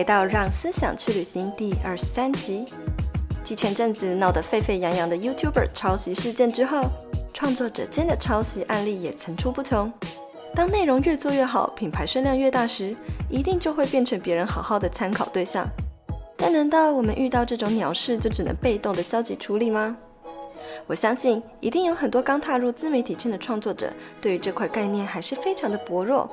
[0.00, 2.64] 回到《让思想去旅行》第二十三集。
[3.44, 6.80] 继前阵子闹得沸沸扬扬的 YouTuber 抄袭事件之后，
[7.34, 9.92] 创作者间的抄袭案例也层出不穷。
[10.54, 12.96] 当内容越做越好，品牌声量越大时，
[13.28, 15.68] 一定就会变成别人好好的参考对象。
[16.34, 19.98] 但难道我们遇到这种鸟事就只能被动的消极处理吗？
[20.86, 26.30] 我相信，一定有很多刚踏入自媒体圈的创作者，对于这块概念还是非常的薄弱。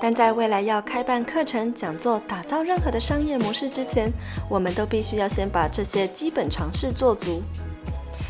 [0.00, 4.12] 但在未来要开办课程、讲座、打造任何的商业模式之前，
[4.48, 7.42] 我们都必须要先把这些基本常识做足。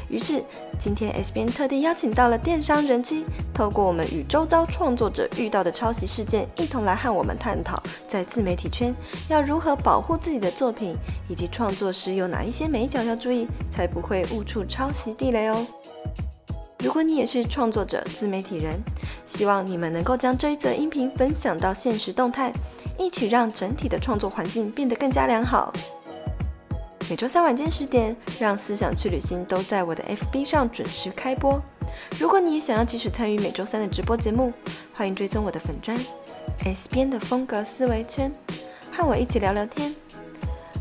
[0.08, 0.40] 于是，
[0.78, 8.94] 今天 SBN 特地邀请到了电商人机，透过我们与周遭创作者遇到的抄袭事件，一同来和我们探讨，在自媒体圈
[9.28, 10.96] 要如何保护自己的作品，
[11.28, 15.66] 以及创作时有哪一些美角要注意，才不会误触抄袭地雷哦。
[16.86, 18.80] 如果你也是创作者、自媒体人，
[19.26, 22.52] 希望你们能够将这一则音频分享到现实动态，
[22.96, 25.72] 一起让整体的创作环境变得更加良好。
[27.10, 31.60] 每周三晚间十点，让思想去旅行都在我的 FB 上准时开播。
[32.20, 34.52] 如果你也想要及时参与每周三的直播节目，
[34.94, 35.98] 欢迎追踪我的粉砖
[36.64, 38.30] S 边的风格思维圈，
[38.92, 39.92] 和我一起聊聊天，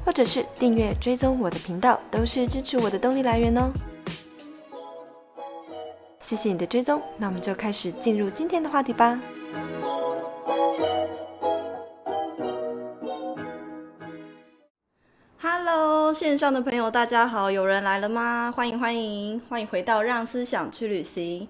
[0.05, 3.71] 或者是订阅追踪我的频道，都是支持我的动力来源哦。
[6.25, 9.21] 谢谢你的追踪，那我们就开始进入今天的话题吧。
[15.39, 18.51] Hello，线上的朋友，大家好，有人来了吗？
[18.51, 21.47] 欢迎欢迎欢迎回到《让思想去旅行》。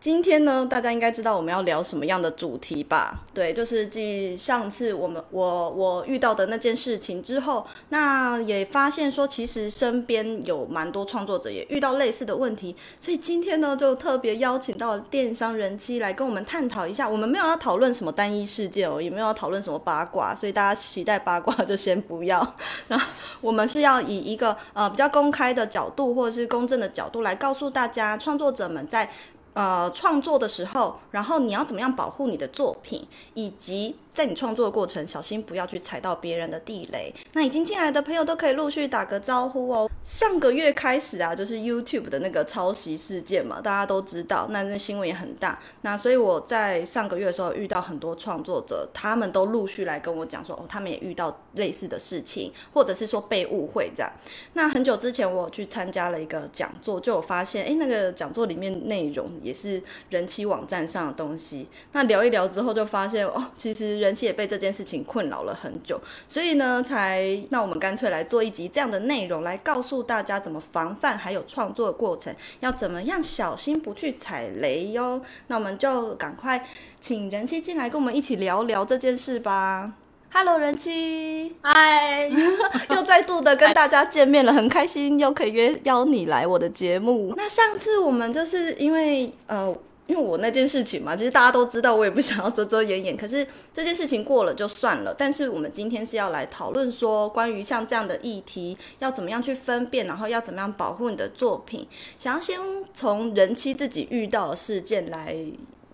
[0.00, 3.18] 今天呢，大家应该知道我们要聊什么样的主题吧？
[3.34, 17.08] 对，就是继上次我们我我遇到的那件事情之后，那也发现说，其实身边有蛮多创作者也遇到类似的问题，所以今天呢，就特别邀请到电商人妻来跟我们探讨一下。
[17.08, 22.54] 我们没有要讨论什么单一事件哦，也没有要讨论什么八卦，所以大家期待八卦就先不要。
[22.86, 22.96] 那
[23.40, 29.10] 我们是要以一个呃比较公开的角度，或者是公正的角度来告诉大家，创作者们在。
[29.54, 37.14] 呃，创作的时候，然后你要怎么样保护你的作品，以及在你创作的过程，小心不要去踩到别人的地雷。
[37.34, 39.88] 那已经进来的朋友都可以陆续打个招呼哦。
[40.02, 45.60] 上个月开始啊，就是 YouTube 的那个抄袭事件嘛，大家都知道，那那新闻也很大。
[45.82, 54.10] 那所以我在上个月的时候遇到很多创作者，他们都陆续来跟我讲说，哦，他们也遇到类似的事情，或者是说被误会这样。
[54.54, 59.28] 那很久之前我去参加了一个讲座，就有发现，哎，那个讲座里面内容。
[59.42, 59.80] 也是
[60.10, 61.68] 人妻网站上的东西。
[61.92, 66.00] 那聊一聊之后，就发现哦，其实人妻也被这件事情困扰了很久。
[66.28, 75.20] 所以呢，才那我们干脆来做一集这样的内容，来告诉大家怎么防范，还有创作的过程要怎么样小心不去踩雷哟。
[75.48, 76.66] 那我们就赶快
[77.00, 79.92] 请人气进来跟我们一起聊聊这件事吧。
[80.30, 82.28] Hello，人妻，嗨，
[82.90, 87.32] 又再度的跟大家见面了，很开心，又可以约邀你来我的节目。
[87.34, 89.74] 那上次我们就是因为呃，
[90.08, 93.16] 因为我那件事情嘛，其实大家都知道，我也不想要遮遮掩掩。
[93.16, 95.14] 可是这件事情过了就算了。
[95.16, 101.86] 但是我们今天是要来讨论说，关于像这样的议题，要怎么样去分辨，然后要怎么样保护你的作品。
[102.18, 102.58] 想要先
[102.92, 105.36] 从人妻自己遇到的事件来。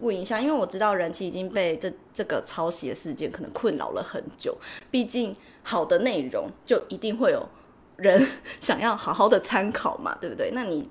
[0.01, 4.55] 问一下，因为我知道人妻已经被这这个抄袭的事件可能困扰了很久。
[4.91, 7.49] 毕竟好的内容就一定会有
[7.97, 8.29] 人
[8.61, 10.51] 想要好好的参考嘛，对不对？
[10.53, 10.87] 那你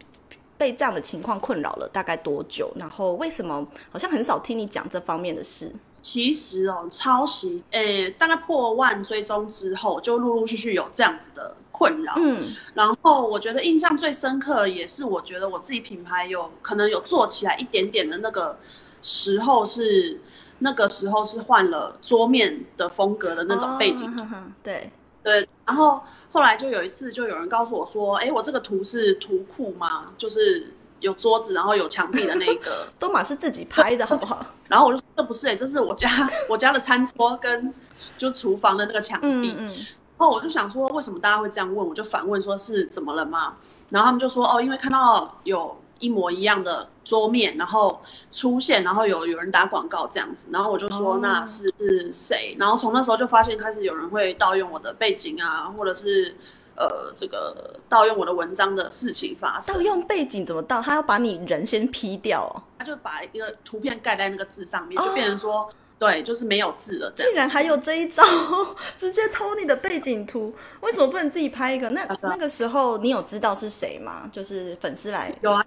[0.63, 2.71] 被这样的情况困扰了大概多久？
[2.79, 5.69] 然后为什么好像很少听你讲这方面的事？
[6.01, 12.13] 其实哦，抄袭，诶，大概破万追踪之后，就陆陆续续有这样子的困扰。
[12.15, 18.57] 嗯，然后我觉得印象最深刻也是，我觉得我自己品牌有可能有做起来一点点的那个。
[19.05, 20.17] 时候是
[20.59, 24.29] 那个时候是换了桌面的风格的那种背景图，oh,
[24.63, 24.89] 对
[25.23, 26.01] 对，然后
[26.31, 30.11] 后来就有一次就有人告诉我说，哎，我这个图是图库吗？
[30.17, 34.45] 就是有桌子，然后有墙壁的那个， 都马是自己拍的好不好？
[34.67, 36.09] 然后我就说这不是哎，这是我家
[36.49, 37.73] 我家的餐桌跟
[38.17, 39.55] 就厨房的那个墙壁。
[39.57, 41.87] 嗯，嗯，然后我就想说，为什么大家会这样问？
[41.87, 43.55] 我就反问说是怎么了吗？
[43.89, 45.77] 然后他们就说，哦，因为看到有。
[46.03, 52.57] 一模一样的桌面，然后出现，然后有有人打广告这样子，然后我就说那是是谁？
[52.59, 56.35] 然后从那时候就发现开始有人会盗用我的背景啊，或者是
[56.75, 59.73] 呃这个盗用我的文章的事情发生。
[59.73, 60.81] 盗用背景怎么盗？
[60.81, 65.61] 他要把你人先 P 掉哦，他就把一个图片盖在那个字上面，就变成说。
[65.61, 67.09] 哦对，就是没有字了。
[67.15, 68.21] 竟然还有这一招，
[68.97, 71.89] 直接偷你的背景图，为什么不能自己拍一个？
[71.91, 74.29] 那那个时候你有知道是谁吗？
[74.29, 75.33] 就是粉丝来。
[75.41, 75.63] 有啊。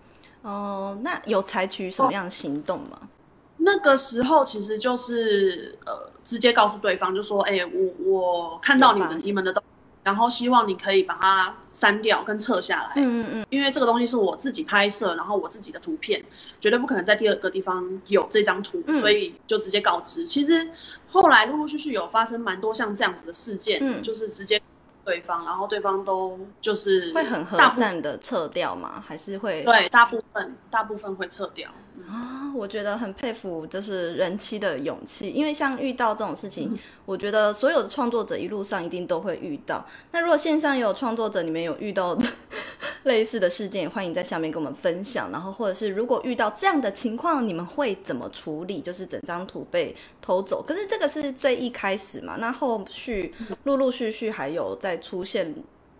[0.46, 3.00] 哦、呃，那有采取什么样的行动吗？
[3.58, 9.66] 那个时候其实就是呃，直接告诉对方，就说，哎、欸，我我看到你们你们的东西，
[10.04, 12.92] 然后希望你可以把它删掉跟撤下来。
[12.94, 13.46] 嗯嗯嗯。
[13.50, 16.24] 因为这个东西是我自己拍摄，然后我自己的图片，
[16.60, 20.24] 绝对不可能在第二个地方有这张图，嗯、所以就直接告知。
[20.24, 20.70] 其实
[21.08, 24.62] 后来陆陆续续有发生蛮多像这样子的事件，嗯，就是直接。
[25.06, 29.02] 对方，然后对方都就是会很和善的撤掉吗？
[29.06, 29.62] 还是会？
[29.62, 31.70] 对，大部分大部分会撤掉。
[32.08, 35.30] 啊，我觉得很佩服，就是人妻的勇气。
[35.30, 39.84] 因为像遇到这种事情，嗯、我觉得所有的创作者一路上一定都会遇到。
[40.12, 42.16] 那如果线上也有创作者，你们有遇到
[43.04, 45.30] 类似的事件，欢迎在下面跟我们分享。
[45.32, 48.80] 然后，或者是如果遇到这样的情况，你们会怎么处理？
[48.80, 50.62] 就是整张图被偷走。
[50.62, 52.36] 可是这个是最一开始嘛？
[52.38, 55.54] 那后续陆陆续续还有在出现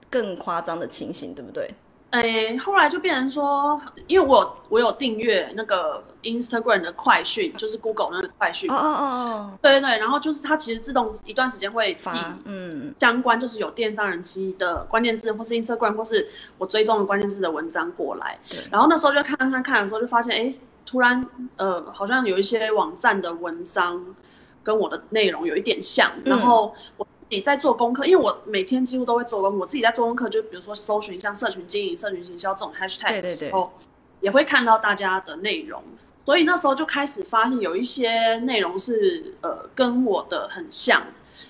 [0.08, 1.68] 更夸张的情形，对不对？
[2.10, 8.70] 哎，后来就变成说，因为我我有订阅那个 Instagram 的快讯，就是 Google 那个快讯。
[8.70, 9.58] 哦哦哦。
[9.60, 16.26] 对对对，然后就是它其实自动一段时间会记，嗯，相关就是有电商人机的关键字，或是 Instagram 或是
[16.58, 18.38] 我追踪的关键字的文章过来。
[18.48, 18.64] 对。
[18.70, 20.54] 然后那时候就看看看的时候，就发现，哎，
[20.86, 21.26] 突然
[21.56, 24.14] 呃，好像有一些网站的文章
[24.62, 27.06] 跟我的内容有一点像，然后我。
[27.28, 29.56] 你在做功课，因为我每天几乎都会做功课。
[29.58, 33.72] 我自己在做功课，就比如说搜寻像社群经营、社群行销这种 hashtag 的时候，
[34.20, 35.82] 也会看到大家的内容。
[36.24, 41.02] 所以那时候就开始发现有一些内容是呃跟我的很像，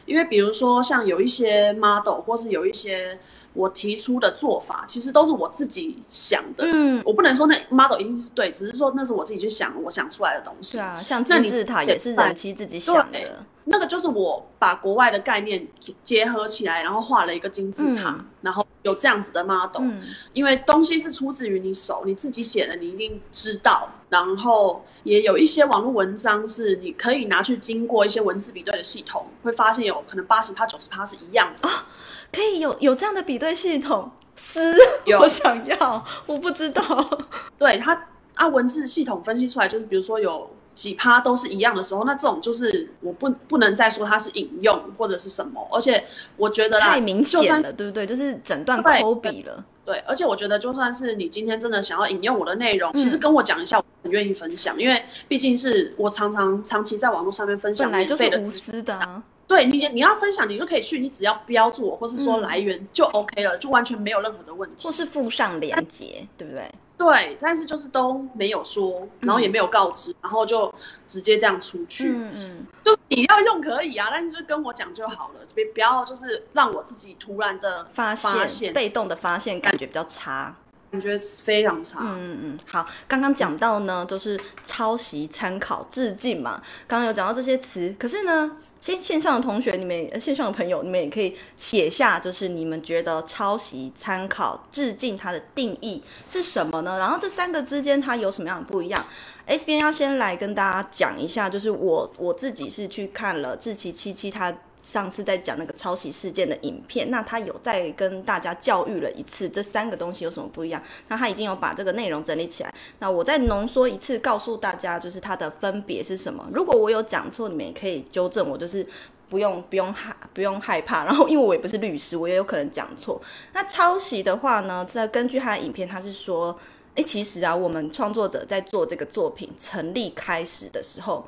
[0.04, 3.18] 因为比如说像有一些 model 或是有一些。
[3.56, 10.72] 我提出的做法其实都是我自己想的，嗯，我不能说那 model 一定是对，只是说那是我自己去想，我想出来的东西。
[10.72, 13.18] 是啊，像金字塔也是人妻自己想的。
[13.68, 15.66] 那个就是我把国外的概念
[16.02, 19.82] 结合起来，然后画了一个金字塔，嗯、然后有这样子的 model。
[19.82, 20.02] 嗯、
[20.32, 23.88] 因为东西是出自于你手，你自己写的，你一定知道。
[24.08, 31.68] 然后也有一些网络文章是你可以拿去经过一些文字比对的系统，会发现有可能八十趴、九十趴是一样的。
[31.68, 31.86] 啊
[32.32, 34.60] 可以有有这样的比对系统，是
[35.06, 37.18] 有我想要，我不知道。
[37.58, 46.04] 对他按文字系统分析出来，就是比如说有几趴都是一样的时候，那这种就是我不不能再说它是引用或者是什么，而且
[46.36, 48.06] 我觉得太明显了，对不对？
[48.06, 49.64] 就是整段抠笔了。
[49.84, 59.22] 对，而且我觉得就算是你今天真的想要引用我的内容，嗯、其实跟我讲一下，我很愿意分享，因为毕竟是我常常长期在网络上面分享免费的知识的。
[59.46, 64.82] 对你，你要分享，你就可以去，你只要标注我，或是说来源就 OK 了，嗯、就完全没有任何的问题。
[64.82, 66.68] 或是附上链接，对不对？
[66.96, 70.72] 对，但是就是都没有说，然后也没有告知，嗯、然后就
[71.06, 72.08] 直接这样出去。
[72.08, 80.54] 嗯嗯，就你要用可以啊，但是就跟我讲就好了，别不要就是让我自己突然的发现，发现被动的发现，感觉比较差。
[80.88, 81.98] 感觉非常差。
[82.00, 86.62] 嗯嗯，好，刚刚讲到呢，就是抄袭、参考、致敬嘛。
[86.86, 96.96] 刚刚有讲到这些词，可是呢，线线上的同学，你们线上的朋友，你们也可以写下，就是你们觉得抄袭、参考、致敬它的定义是什么呢？
[96.96, 99.04] 然后这三个之间它有什么样的不一样
[99.46, 104.56] ？S B 要先来跟大家讲一下，就是我我自己是去看了志奇七七他。
[104.86, 110.80] 上次在讲那个抄袭事件的影片，那他有再跟大家教育了一次，这三个东西有什么不一样？
[111.08, 116.48] 那他已经有把这个内容整理起来，那我再浓缩一次，告诉大家就是它的分别是什么。
[116.52, 118.86] 如果我有讲错，你们也可以纠正我，就是
[119.28, 121.04] 不用不用害不用害怕。
[121.04, 123.20] 然后因为我也不是律师，我也有可能讲错。
[123.54, 126.56] 那抄袭的话呢，在根据他的影片，他是说，
[126.94, 131.26] 诶，其实啊，我们创作者在做这个作品成立开始的时候。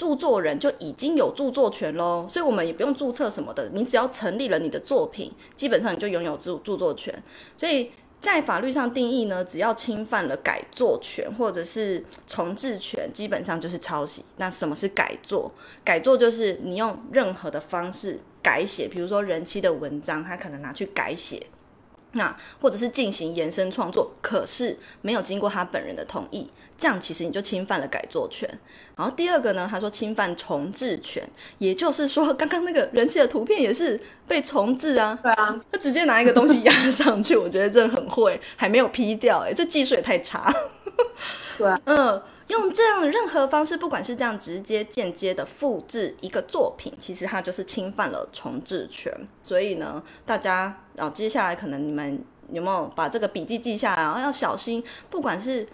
[0.00, 7.22] 著作人就已经有著作权喽，所以我们也不用注册什么的，你只要成立了你的作品，基本上你就拥有著著作权。
[7.58, 14.24] 所以在法律上定义呢，只要侵犯了改作权或者是重制权，基本上就是抄袭。
[14.38, 15.52] 那什么是改作？
[15.84, 21.46] 改作就是你用任何的方式改写，比如说人妻的文章，他可能拿去改写，
[22.12, 26.50] 那或者是进行延伸创作，可是没有经过他本人的同意。
[26.80, 28.48] 这样其实你就侵犯了改作权，
[28.96, 31.22] 然后第二个呢，他说侵犯重置权，
[31.58, 35.16] 也就是说刚刚那个人气的图片也是被重置啊。
[35.22, 40.50] 对啊，他直接拿一个东西压上去，我觉得真的很会，还没有 P 掉，哎，这技术也太差。
[41.58, 49.12] 对啊， 嗯，用这样的任何方式，不管是这样直接、间接的复制一个作品，其实它就是侵犯了重置权。
[49.42, 54.18] 所以呢，大家啊，接下来可能你们有没有把这个笔记记下来啊？
[54.22, 55.66] 要小心，不管是。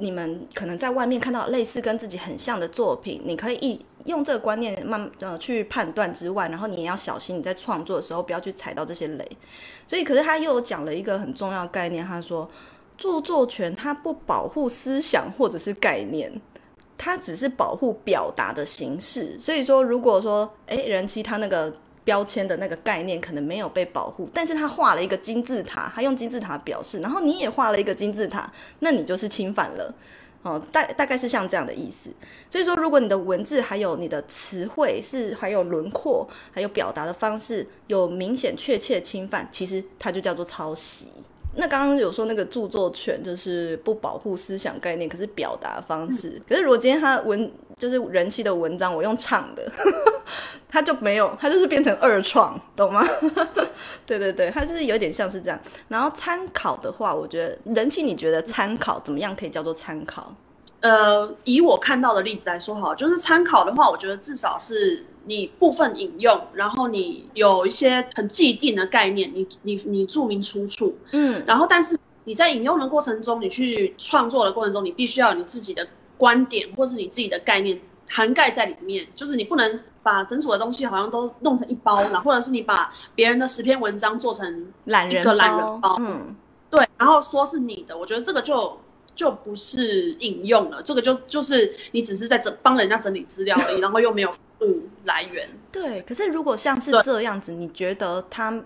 [0.00, 9.36] 你们可能在外面看到类似跟自己很像的作品，你可以一用这个观念慢呃去判断之外，然后你也要小心你在创作的时候不要去踩到这些雷。
[9.86, 12.50] 所以，可是他又讲了一个很重要概念，他说
[12.96, 16.32] 著作权它不保护思想或者是概念，
[16.96, 19.38] 它只是保护表达的形式。
[19.38, 21.72] 所以说，如果说哎，人妻他那个
[22.04, 29.94] 标签的那个概念可能没有被保护，但是他画了一个金字塔，他用金字塔表示，然后你也画了一个金字塔，那你就是侵犯了。
[30.42, 32.08] 哦，大大概是像这样的意思。
[32.48, 41.08] 所以说，如果你的文字还有你的词汇是还有轮廓，还有表达的方式有明显确切侵犯，其实它就叫做抄袭。
[41.56, 46.40] 那刚刚有说那个著作权就是不保护思想概念，可是表达方式。
[46.48, 49.70] 可是如果今天他文就是人气的文章，我用唱的，
[50.68, 53.02] 他就没有，他就是变成二创，懂吗？
[54.06, 55.60] 对对对，他就是有点像是这样。
[55.88, 60.32] 然后参考的话，我觉得人气，你觉得参考怎么样可以叫做参考？
[60.80, 65.04] 呃，以我看到的例子来说，好，就是参考的话，我觉得至少是。
[65.26, 75.86] 你部分引用，然后你有一些很既定的概念，你你你注明出处，嗯，然后但是你在引用的过程中，你去创作的过程中，你必须要有你自己的
[76.16, 86.34] 观点或是你自己的概念涵盖在里面，就是你不能把整组的东西好像都弄成一包，然后或者是你把别人的十篇文章做成一个懒人包，嗯，
[86.70, 88.78] 对，然后说是你的，我觉得这个就。
[89.12, 95.48] 就不是引用了，这个就就是你只是在整帮人家整理资料而已， 然后又没有附来源。
[95.72, 98.62] 对，可是如果像是这样子，你觉得他，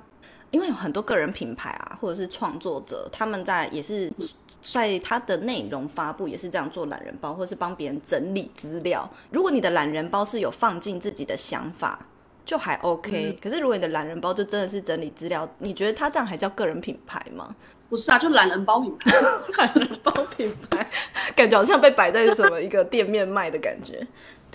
[0.50, 4.12] 因为有很多个人品牌啊，或者是创作者，他们在也是
[4.60, 9.08] 在他的内容发布也是这样做懒人包，或是帮别人整理资料。
[9.30, 11.98] 如果你的懒人包是有放进自己的想法，
[12.44, 13.30] 就还 OK。
[13.30, 13.36] 嗯。
[13.40, 17.54] 可是如果你的懒人包就真的是整理资料，你觉得他这样还叫个人品牌吗？
[17.90, 19.12] 不是啊，就懒人包品牌，
[19.58, 20.90] 懒人包品牌，
[21.36, 24.04] 感觉好像被摆在什么一个店面卖的感觉。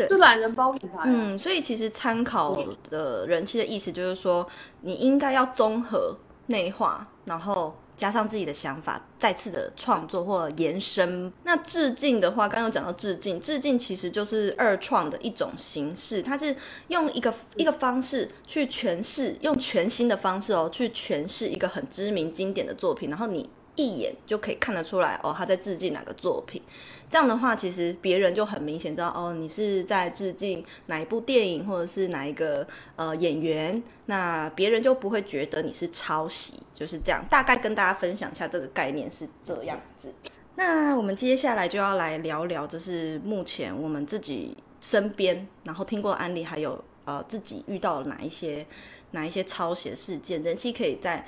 [0.08, 1.04] 对，就懒人包品牌啊。
[1.06, 2.58] 嗯，所以其实参考
[2.90, 4.48] 的人气的意思就是说，
[4.82, 6.16] 你应该要综合
[6.48, 7.76] 内化，然后。
[8.00, 11.30] 加上自己的想法，再次的创作或延伸。
[11.44, 16.56] 那致敬的话，刚刚有讲到致敬，致敬其实就是二创的一种形式，它是
[16.88, 23.50] 用一个一个方式去诠释，用全新的方式哦，去诠释一个很知名经典的作品，然后你。
[23.76, 26.62] 一眼就可以看得出来哦，他在致敬哪个作品。
[27.10, 33.82] 这样的话，其实别人就很明显知道哦，你是在致敬哪一部电影，或者是哪一个呃演员。
[34.06, 37.26] 那别人就不会觉得你是抄袭，就是这样。
[37.28, 40.14] 大概跟大家分享一下这个概念是这样子。
[40.56, 48.64] 那我们接下来就要来聊聊，就是目前我们自己身边然后听过的案例，还有呃自己遇到了哪一些
[49.12, 51.26] 哪一些抄袭事件，人气可以在。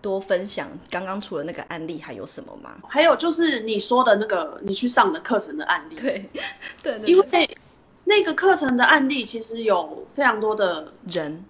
[0.00, 2.70] 多分享刚刚除了那个案例还有什么吗？
[2.88, 5.96] 还有就是你说的那个你去上的课程的案例。
[5.96, 6.30] 对，
[6.82, 7.58] 对，因为
[8.04, 11.44] 那个课程的案例其实有非常多的人，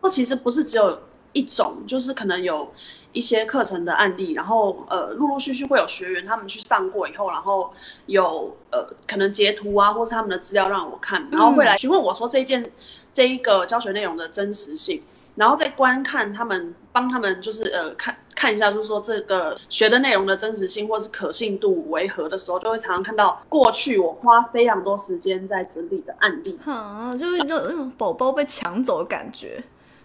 [0.00, 1.00] 或其实不是只有
[1.32, 2.72] 一种，就是可能有
[3.12, 7.72] 一些课程的案例，然后呃陆陆续续会有学员他们去上过以后，然后
[8.06, 12.70] 有呃可能截图啊，或是他们的资料让我看，然后会来询问我说这一件
[13.12, 15.02] 这一个教学内容的真实性。
[15.38, 29.62] 然后再观看他们，帮他们就是呃看看一下，就是说这个学的内容的真实性或是可信度为何的时候，就会常常看到过去我花非常多时间在整理的案例，哈，就是那种宝宝被抢走的感觉。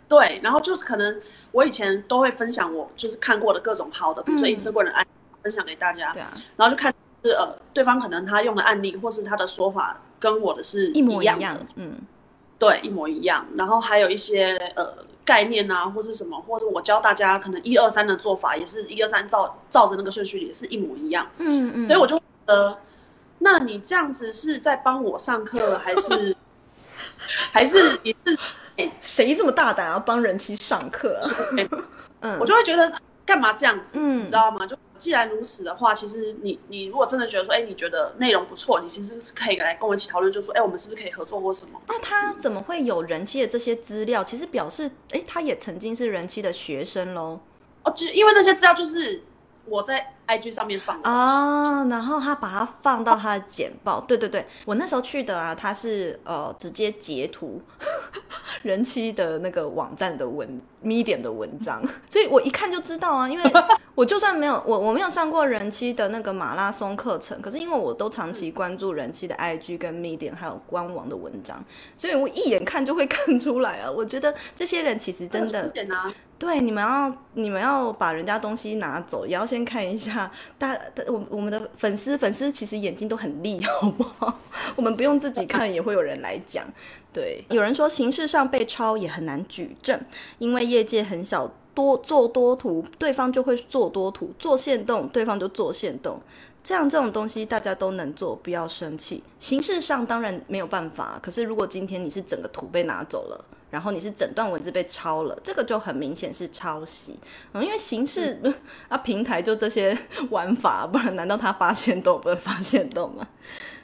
[0.08, 1.20] 对，然后就是可能
[1.52, 5.08] 我以前都会分享我就是看过的各种好的，比如说一次过的案例
[5.42, 11.96] 分享给大家，对啊，然后就看是呃对方可能他用的案例或是他的说法跟我的是一模一样的，嗯，
[12.60, 13.48] 对，一模一样。
[13.58, 14.94] 然后还有一些呃。
[15.26, 21.28] 概念啊，或是什么，或者我教大家可能一二三的做法，也是一二三照照着那个顺序，也是一模一样。
[21.38, 21.88] 嗯嗯。
[21.88, 22.78] 所以我就觉得，
[23.40, 26.36] 那你这样子是在帮我上课， 还是
[27.52, 28.38] 还是你是
[29.02, 31.30] 谁这么大胆要帮人妻上课啊？
[32.22, 32.92] 嗯，我就会觉得。
[33.26, 33.98] 干嘛这样子？
[33.98, 34.68] 嗯，你知道吗？
[34.68, 41.82] 就既然如此的话，其实你你如果真的觉得说，哎，你觉得内容不错，你其实是可以来跟我一起讨论，就说，哎，我们是不是可以合作或什么？
[41.88, 44.24] 那他怎么会有人气的这些资料？
[44.24, 47.42] 其实表示，哎，他也曾经是人气的学生喽。
[47.84, 49.22] 哦，就因为那些资料就是。
[49.66, 53.96] 我在 IG 上面放啊，oh, 然后他把它放到他的简报。
[53.96, 54.08] Oh.
[54.08, 57.62] 对对对，我那时候去的啊，他是呃直接截图
[58.64, 63.44] 人妻的那个网站的文 Medium 的文章， 所以我一看就知道啊，因为
[63.96, 71.64] 我就算没有我我没有上过人妻的那个马拉松课程，可是因为我都长期关注人妻的 IG 跟 Medium 还有官网的文章，
[71.98, 73.92] 所以我一眼看就会看出来啊。
[73.92, 75.70] 我觉得这些人其实真的。
[76.40, 80.13] 对，你们要你们要把人家东西拿走，也要先看一下。
[80.58, 80.78] 大
[81.08, 84.40] 我我们的粉丝粉丝其实眼睛都很利， 好不好？
[84.76, 86.66] 我们不用自己看，也会有人来讲。
[87.12, 90.00] 对，有人说形式上被抄也很难举证，
[90.40, 96.20] 因为业界很小多做多图，对方就会做多图；做限动，对方就做限动。
[96.64, 99.22] 这样这种东西大家都能做，不要生气。
[99.38, 107.18] 形式上当然没有办法，可是如果今天你是整个图被拿走了，然后你是整段文字被抄了，这个就很明显是抄袭。
[107.54, 108.54] 嗯，因为形式、嗯、
[108.88, 109.98] 啊，平台就这些
[110.30, 113.28] 玩法，不然难道他发现都不能发现到吗？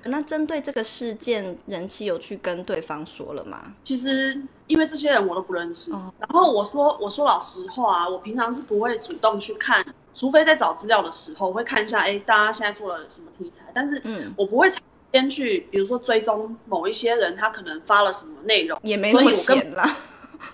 [0.03, 3.73] 那针对这个事件，人气有去跟对方说了吗？
[3.83, 9.83] 其实因为这些人我都不认识，哦、然后我说我说老实话啊，我平常是不会主动去看。
[10.15, 13.63] 除非在找资料的时候，会看一下，哎，大家现在做了什么题材。
[13.73, 14.67] 但是，嗯，我不会
[15.11, 19.83] 先去，比如说追踪某一些人，他可能发了什么内容，也没那么闲啦。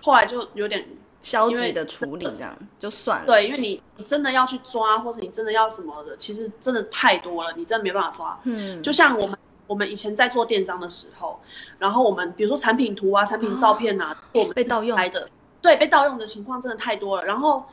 [0.02, 0.88] 后来就有点
[1.22, 3.26] 消极的处理，这样就算了。
[3.26, 8.40] 对，因为你你真的要去抓，或者你真的要什么的，其实真的太多了，你真的没办法抓。
[8.44, 11.40] 嗯，就像我们我们以前在做电商的时候，
[11.78, 15.30] 然后我们比如说产品图啊、产品照片啊，哦、我们被盗用拍的，
[15.62, 17.26] 对，被盗用的情况真的太多了。
[17.26, 17.66] 然后。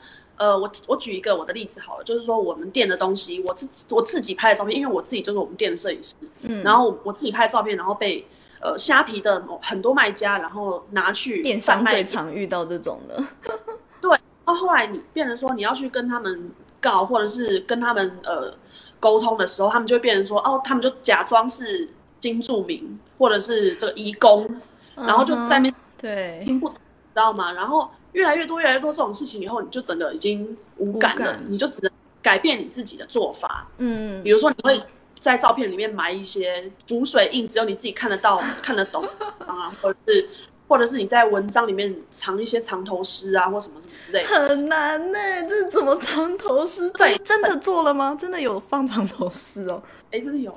[0.43, 8.27] 呃，我我举一个我的例子好了，就是说我们店的东西，我自己我自己拍的照片，因为我自己就是我们店的摄影师，嗯，然后我，自己拍的照片，然后被
[8.61, 13.23] 呃虾皮的很多卖家，然后拿去电商最常遇到这种的，
[14.03, 14.11] 对，
[14.45, 18.53] 然后后来你变成说你要去跟他们告，或者是跟他们呃
[18.99, 24.61] 沟通的时候，他们就会变成说哦，他们就假装是新住民或者是这个移工，
[24.97, 26.77] 然后就在那边对听不懂。
[27.13, 27.53] 知道吗？
[27.53, 31.91] 然后越来越多、越来越多这种事情以后，你就整个已经无感了，感你就只能
[32.23, 33.69] 改变你自己的做法。
[33.79, 34.81] 嗯，比如说你会
[35.21, 39.05] 在照片里面埋一些浮水印，只有你自己看得到、看得懂
[39.47, 40.29] 啊，或者是。
[40.69, 45.19] 或者是你在文章里面藏一些藏头诗啊，或什么什么之类的，很难呢。
[45.47, 46.89] 这是怎么藏头诗？
[46.91, 48.17] 对，真的做了吗？
[48.19, 49.83] 真的有放藏头诗哦？
[50.11, 50.51] 哎，真的有，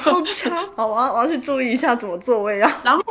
[0.00, 0.66] 好强！
[0.74, 2.42] 好，我要我要去注意一下怎么做。
[2.42, 2.70] 我也要。
[2.82, 3.02] 然后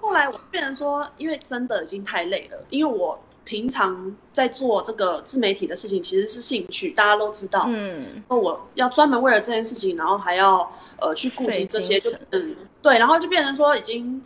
[0.00, 7.64] 后来我变成说，因为真的已经太累了，因为我平常在做这个自媒体的事情其实是兴趣，大家都知道。
[7.68, 8.22] 嗯。
[8.28, 10.70] 那我要专门为了这件事情，然后还要
[11.00, 14.22] 呃去顾及这些，就嗯对，然后就变成说已经。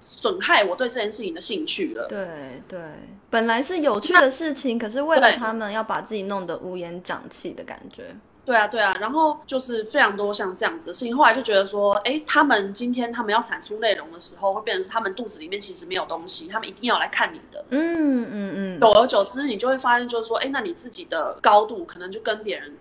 [0.00, 2.06] 损害我对这件事情的兴趣了。
[2.08, 2.80] 对对，
[3.30, 8.14] 本来是有趣的事情，可是为了他们要把自己弄得乌烟瘴气的感觉。
[8.44, 11.14] 对啊对啊，然后就是非常多像这样子的事情。
[11.14, 17.62] 后来就觉得说，哎，他们今天他们要产出内容的时候，会变成是他们肚子里面其实没有东西，他们一定要来看你的。
[17.68, 18.80] 嗯嗯嗯。
[18.80, 22.74] 久而久之，你就会发现，就是说，哎，那你自己的高度可能就跟别人，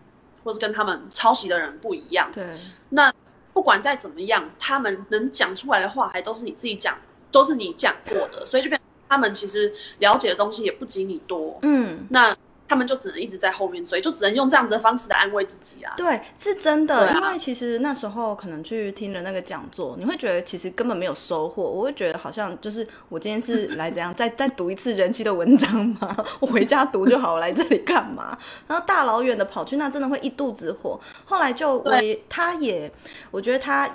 [0.45, 2.30] 或是跟他们抄袭的人不一样。
[2.32, 2.45] 对。
[2.88, 3.13] 那
[3.51, 6.97] 不管再怎么样，他们能讲出来的话，还都是你自己讲。
[7.32, 11.58] 都是你讲过的，所以就变他们其实了解的东西也不及你多。
[11.62, 12.36] 嗯，那
[12.70, 15.94] 他们就只能一直在后面追，就只能用这样子的方式来安慰自己啊。
[15.96, 17.08] 对，是真的。
[17.08, 21.63] 啊、因为其实那时候可能去听了那个讲座，你会觉得其实根本没有收获。
[21.63, 26.18] 我会觉得好像就是我今天是来怎样 再再读一次人气的文章吗？
[26.42, 28.38] 我回家读就好，我来这里干嘛？
[28.68, 31.00] 然后大老远的跑去，那真的会一肚子火。
[31.24, 32.92] 后来就我也他也，
[33.32, 33.90] 我觉得他。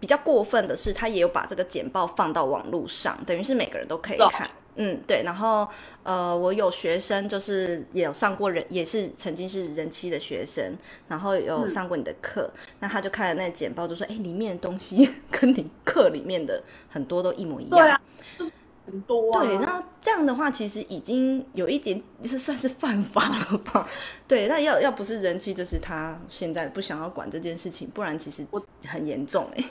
[0.00, 4.46] 比较过分的是，他也有把这个简报放到网络上，等于是每个人都可以看。
[4.46, 4.56] Oh.
[4.76, 5.24] 嗯，对。
[5.24, 5.68] 然后，
[6.04, 10.74] 呃，我有学生就是也有上过人，也是曾经是人妻的学生，
[11.08, 18.00] 然后有上过你的课，嗯、那他就看了那简报，就说：“哎，里面的东西跟你课里面的很多都一模一样。”对啊，
[18.38, 18.52] 就是
[18.86, 19.44] 很多啊。
[19.44, 23.86] 对，那这样的话，其实已经有一点就是算是犯法了吧？
[24.26, 28.46] 对，那要要不是人妻，就是他现在不想要管这件事情，不然其实
[28.86, 29.64] 很严重哎。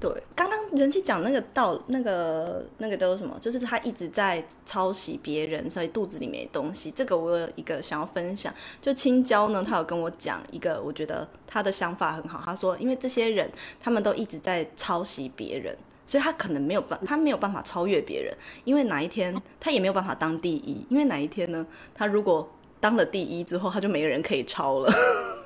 [0.00, 3.36] 对，刚刚人妻讲那个道，那个那个都是什么？
[3.38, 6.90] 就是他一直在抄袭别人，所以肚子里没东西。
[6.90, 12.40] 这个我有一个想要分享，就青椒呢，他有跟我讲一个，我觉得他的想法很好。
[12.42, 18.34] 他说，因为这些人他们都一直在抄袭别人，所以他可能没有办，他没有办法超越别人，
[18.64, 24.90] 因为哪一天他也没有办法当第一，因为哪一天呢，他如果当了第一之后，他就没人可以抄了。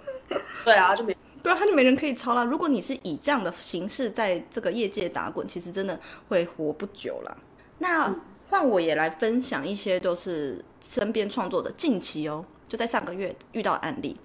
[0.64, 1.16] 对啊，就没。
[1.44, 2.46] 对啊，他就没人可以抄了。
[2.46, 7.37] 如果你是以这样的形式在这个业界打滚，其实真的会活不久了。
[7.80, 8.16] 那
[8.48, 12.42] 换我也来分享一些，就是身边创作者近期哦。
[12.66, 14.16] 就在上个月遇到案例，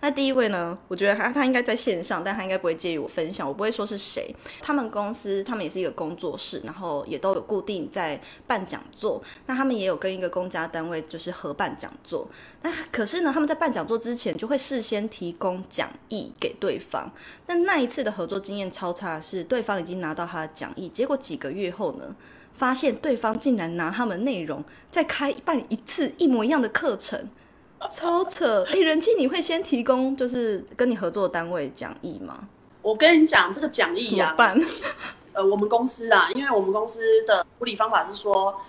[0.00, 4.34] 那第一位呢，我觉得他他应该在线上，但他应该不会介意我分享，我不会说是谁。
[4.62, 9.20] 他们公司他们也是一个工作室，然后也都有固定在办讲座。
[9.46, 12.26] 那他们也有跟一个公家单位就是合办讲座。
[12.62, 17.10] 那可是呢，他们在办讲座之前就会事先提供讲义给对方。
[17.46, 22.14] 那那一次的合作经验超差的是，对方已经拿到他的讲义，结果几个月后呢，
[22.54, 27.28] 发现对方竟然拿他们内容再开办一次一模一样的课程。
[27.90, 28.64] 超扯！
[28.68, 32.48] 哎、欸，人气，你会先提供就是跟你合作的单位讲义吗？
[32.82, 34.60] 我跟你讲，这个讲义呀、啊，办？
[35.32, 38.60] 呃，我们公司啊，因为我们公司的处理方法是说，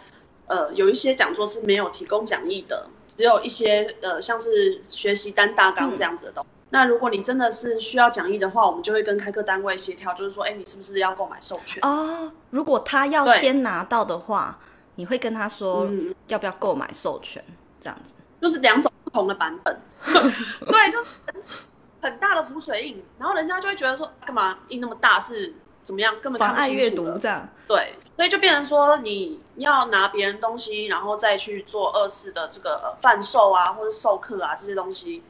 [0.46, 6.50] 呃，有一些讲座是没有提供讲义的，只有一些呃，像是学习单大纲这样子的东西。
[6.50, 11.82] 嗯、那如果你真的是需要讲义的话，我们就会跟开课单位协调，就是说，哎，你是不是要购买授权？
[11.84, 14.60] 哦，如果他要先拿到的话，
[14.96, 15.90] 你会跟他说
[16.28, 17.44] 要不要购买授权？
[17.82, 19.80] 这样子，就是两种不同的版本。
[20.04, 21.56] 对，就是
[22.02, 25.54] 很大的浮水印，然后人家就会觉得说，干嘛印那么大是？
[25.82, 26.14] 怎么样？
[26.22, 26.70] 根本看不清楚。
[26.70, 27.50] 妨碍阅读这样。
[27.68, 35.24] 对，所以就变成说，你要拿别人东西，然后再去做二次的这个贩售啊，或者授课啊这些东西，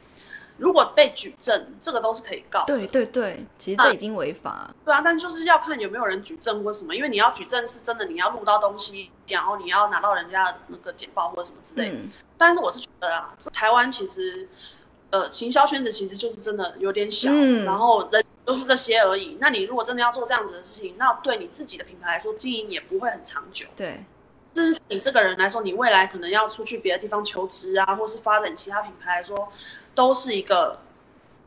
[0.60, 2.64] 如果被举证，这个都是可以告。
[2.66, 4.50] 对对对，其实这已经违法。
[4.50, 11.96] 啊对啊，但就是要看有没有人举证或什么，因为你要举证是真的，你要录到东西，然后你要拿到人家的那个简报或者什么之类的。
[11.96, 14.48] 嗯、但是我是觉得啊，台湾其实，
[15.10, 18.24] 呃，行销圈子其实就是真的有点小，嗯、然后人。
[18.42, 19.36] 都是这些而已。
[19.38, 23.66] 那你如果真的要做这样子的事情，那对你自己的品牌来说，经营也不会很长久。
[23.76, 24.02] 对，
[24.52, 29.52] 就是你这个人来说，你未来可能要出去别的地方求职啊，或是发展其他品牌来说，
[29.94, 30.78] 都是一个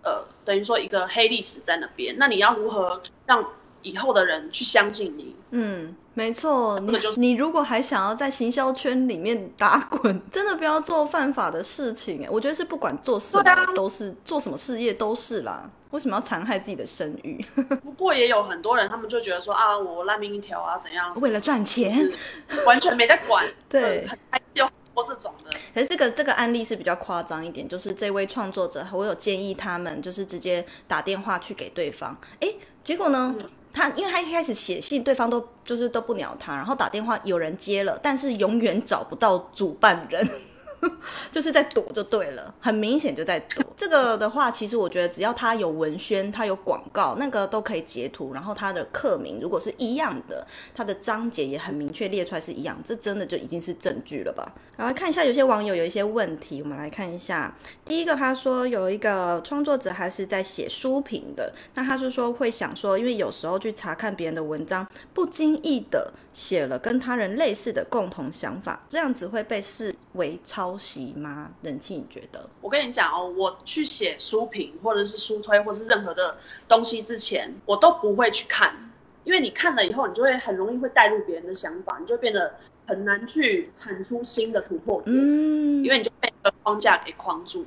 [0.03, 2.15] 呃，等于说一个黑历史在那边。
[2.17, 3.45] 那你要如何让
[3.81, 5.35] 以后的人去相信你？
[5.51, 5.95] 嗯。
[6.15, 12.23] 没错，你你如果还想要在行销圈里面打滚， 真的不要做犯法的事情。
[12.23, 15.67] 哎，我觉得是不管做什么都是做什么事业都是啦。
[15.89, 17.43] 为什么要残害自己的声誉？
[17.83, 21.11] 不过也有很多人，他们就觉得说啊，我烂命一条啊，怎样？
[21.19, 21.91] 为了赚钱，
[22.63, 23.43] 完全没在管。
[23.67, 25.51] 对，还有很多这种的。
[25.73, 32.15] 可是这个这个案例是比较夸张一点，就是这位创作者，我有建议他们就是直接打电话去给对方。
[32.39, 32.47] 哎，
[32.83, 33.35] 结果呢？
[33.39, 40.29] 嗯他因为他一开始写信，对方都就是都不鸟他，然后打电话有人接了，但是永远找不到主办人。
[41.31, 43.63] 就是在躲就对了，很明显就在躲。
[43.75, 48.33] 这个的话，其实我觉得只要他有文宣，他有广告，那个都可以截图。
[48.33, 54.53] 然后他的课名如果是一样的，他的章节也很明确列出来是一样，这真的就已经是证据了吧？
[54.77, 57.55] 然后看一下有些网友有一些问题，我们来看一下。
[57.85, 71.51] 第一个他说有一个创作者还是在写书评的，那他是说会想说，因为有时候去查看别人的文章，不经意的写了跟他人类似的共同想法，这样子会被视为抄袭吗？
[71.61, 72.49] 冷气你觉得？
[72.61, 78.91] 我跟你讲哦，我去写书评或者是书推或者是任何的东西之前，我都不会去看，
[79.23, 82.55] 因为你看了以后，你就会很容易会带入别人的想法，你就会变得
[82.87, 87.65] 很难去产出新的突破点，嗯，因为你就被一个框架给框住。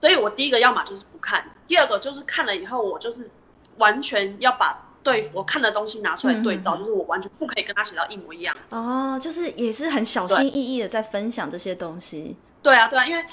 [0.00, 3.30] 所以我第一个要么就是不看，第二个就是看了以后，我就是
[3.76, 4.84] 完全要把。
[5.02, 8.54] 对，我看的东西拿出来对照，嗯、就是我完全不可以跟他写到一模一样。
[8.70, 12.36] 哦，就是也是很小心翼翼的在分享这些东西。
[12.62, 13.24] 对啊，对啊，因为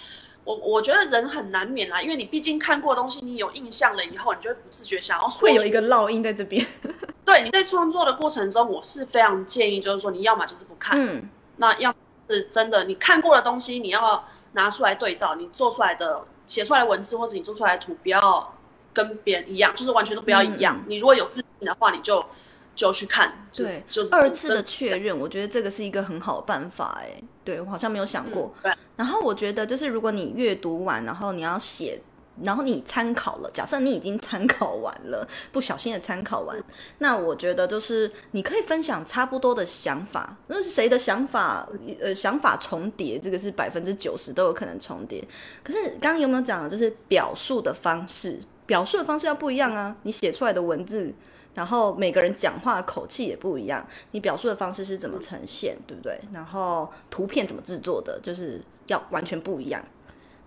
[0.43, 5.41] 我我觉得人很难免啦，因为你毕竟看过的东西，你有印象了以后，你就会不自觉想要说。
[5.41, 6.65] 会有一个烙印在这边。
[7.25, 11.93] 对，你在创作的过程中，我是非常建议，就是说你要么就是不看，嗯，那要
[12.29, 14.23] 是真的你看过的东西，你要
[14.53, 18.53] 拿出来对照，你做出来的写出来的文字或者你做出来的图，不要
[18.95, 20.77] 跟别人一样，就是完全都不要一样。
[20.77, 22.25] 嗯、你如果有自信的话，你就
[22.73, 25.19] 就去看，对，就是二次的确认。
[25.19, 28.51] 我觉得这个是一个很好的办法，哎，对，我好像没有想过。
[28.63, 28.73] 对。
[28.95, 32.01] 然后我觉得，就是如果你阅读完，然后你要写，
[32.43, 36.57] 然后你参考了，假设你已经参考完了，不小心的参考完，
[36.99, 40.37] 那我觉得就是你可以分享差不多的想法。
[40.47, 41.67] 那是谁的想法？
[42.01, 45.21] 呃，想法重叠，这个是百分之九十都有可能重叠。
[45.63, 49.95] 可是刚刚有没有讲的，就是表述的方式，表述的方式要不一样啊。
[50.03, 51.13] 你写出来的文字。
[51.53, 56.19] 然后每个人讲话口气也不一样，你表述的方式是怎么呈现，对不对？
[56.33, 59.81] 然后图片怎么制作的，就是要完全不一样。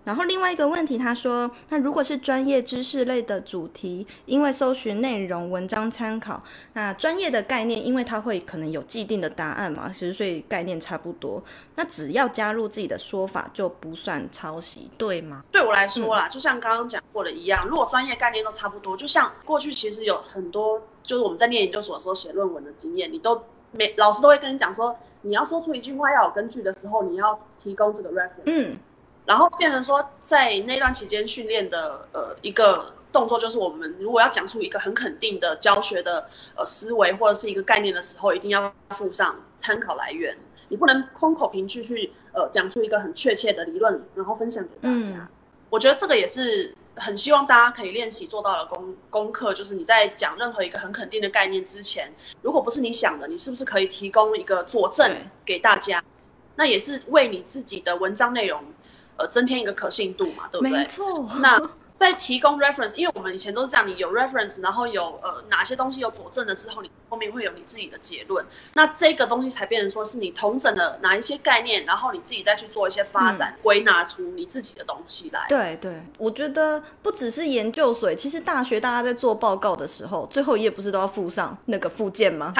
[0.05, 6.41] 然后另外一个问题，他说，那如果是专业知识类的主题，因为搜寻内容文章参考，
[6.73, 11.43] 那专业的概念，因为它会可能有既定的答案嘛，其实所以概念差不多，
[11.75, 15.43] 那只要加入自己的说法就不算抄袭，对吗？
[15.51, 28.43] 对我来说啦，嗯、就像刚刚讲过的一样，如果专业概念都差不多，就像过去其实有很多，就是我们在念研究所的时候写论文的经验，你都每老师都会跟你讲说，你要说出一句话要有根据的时候，你要提供这个 reference。
[28.45, 28.77] 嗯。
[29.29, 40.35] 然后变成说，在那段期间训练的呃一个动作，就是我们如果要讲出一个很肯定的教学的呃思维或者是一个概念的时候，一定要附上参考来源。
[40.69, 45.11] 你不能空口凭据去呃讲出一个很确切的理论，然后分享给大家。
[45.11, 45.27] 嗯、
[45.69, 52.11] 我觉得这个也是很希望大家可以练习做到的功功课，就是你在讲任何一个很肯定的概念之前，
[52.41, 55.15] 如果不是你想的，你是不是可以提供一个佐证
[55.45, 56.03] 给大家？
[56.55, 58.63] 那也是为你自己的文章内容。
[59.19, 60.71] 呃，增添一个可信度嘛，对不对？
[60.71, 61.29] 没错。
[61.41, 68.45] 那在提供 reference，因为我们以前都是这样，你有 reference，然后有呃哪些东西有佐证了之后，你后面会有你自己的结论。
[68.73, 75.45] 那这个东西才变成说是你同整的哪一些概念，然后你自己再去做一些发展，嗯、归纳出你自己的东西来。
[75.49, 82.53] 对对，我觉得不只是研究所，其实大学大家在做报告的时候，最后一页不是都要附上那个附件吗？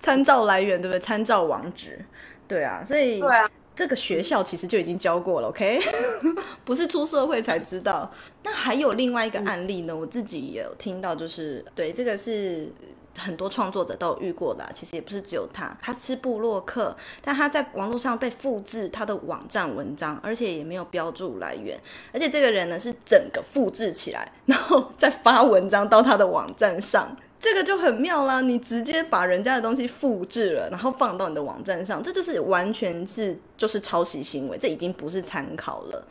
[0.00, 0.98] 参 照来源对不对？
[0.98, 2.02] 参照网址。
[2.48, 3.46] 对啊，所以对啊。
[3.76, 5.78] 这个学校其实就已经教过了，OK，
[6.64, 8.10] 不是出社会才知道。
[8.42, 12.72] 那还有另外一个案例呢，我自己也有听到，就是对这个是
[13.18, 14.66] 很多创作者都有遇过的。
[14.72, 21.78] 其实也不是只有他，他是部落客，但他在网络上被复制他的网站文章，而且也没有标注来源，
[22.14, 27.14] 而且这个人呢是整个复制起来，然后再发文章到他的网站上。
[27.38, 36.06] 这个就很妙啦，你直接把人家的东西复制了，然后放到你的网站上，这就是完全是就是抄袭行为，这已经不是参考了。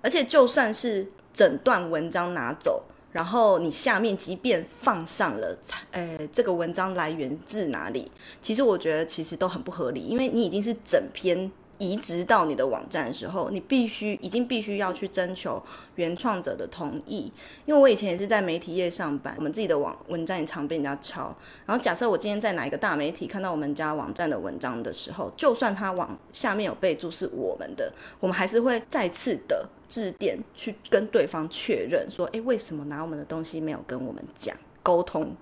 [0.00, 5.58] 而且就算是整段文章拿走，然后你下面即便放上了，
[5.90, 11.50] 呃，这个文章来源自哪里，其实我觉得其实都很不合理，因为你已经是整篇。
[11.82, 15.60] 移植到你的网站的时候，你必须已经必须要去征求
[15.96, 17.32] 原创者的同意。
[17.66, 21.34] 因为我以前也是在媒体业上班，我们自己的网文章也常被人家抄。
[21.66, 35.34] 然后假设我今天在哪一个大媒体看到我们家网站的文章的时候，就算他网下面有备注是我们的，我们还是会再次的致电去跟对方确认说，诶，为什么拿我们的东西没有跟我们讲沟通？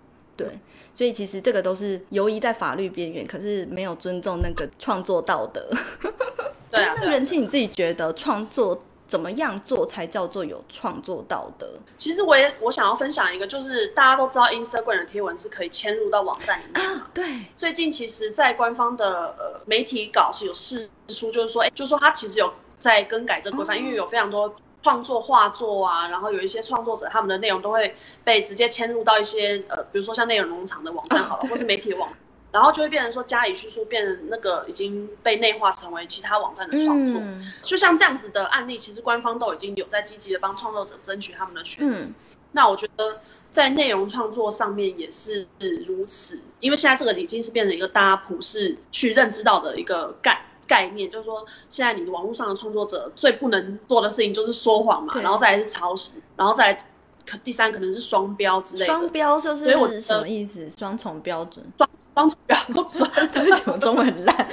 [0.44, 0.58] 对，
[0.94, 5.68] 所以其实这个都是游移在法律边缘，可是没有尊重那个创作道德。
[6.70, 11.66] 对啊， 那人气你自己觉得创作怎么样做才叫做有创作道德？
[11.96, 17.10] 其实我也我想要分享一个，就是大家都知道 Instagram 的贴文是可以嵌入到网站里面啊。
[17.12, 17.24] 对，
[17.56, 24.54] 最近其实，在官方的呃媒体稿是有释出，就是说，哎，就是说他其实有在更改这个规范，嗯，因为有非常多。
[24.82, 32.10] 创作画作啊，然后有一些创作者，他们的内容都会被直接迁入到一些呃，比如说像内容农场的网站好了， 或是媒体的网，
[32.52, 37.20] 然后就会变成说加以叙述，变成那个已经被内化成为其他网站的创作。
[37.20, 42.14] 嗯、就像这样子的案例，其实官方都已经有在积极的帮创作者争取他们的权
[42.52, 43.20] 那我觉得
[43.52, 45.46] 在内容创作上面也是
[45.86, 56.78] 如此，因为现在这个已经是变成一个大家普世去认知到的一个概概念就是说，现在你的网络上的创作者最不能做的事情就是说谎嘛，然后再来是抄袭，然后再来
[57.26, 58.86] 可第三可能是双标之类的。
[58.86, 60.70] 双标就是所以我什么意思？
[60.70, 61.66] 双重标准？
[61.76, 63.10] 双双重标准？
[63.32, 64.48] 对不起，我中文很烂。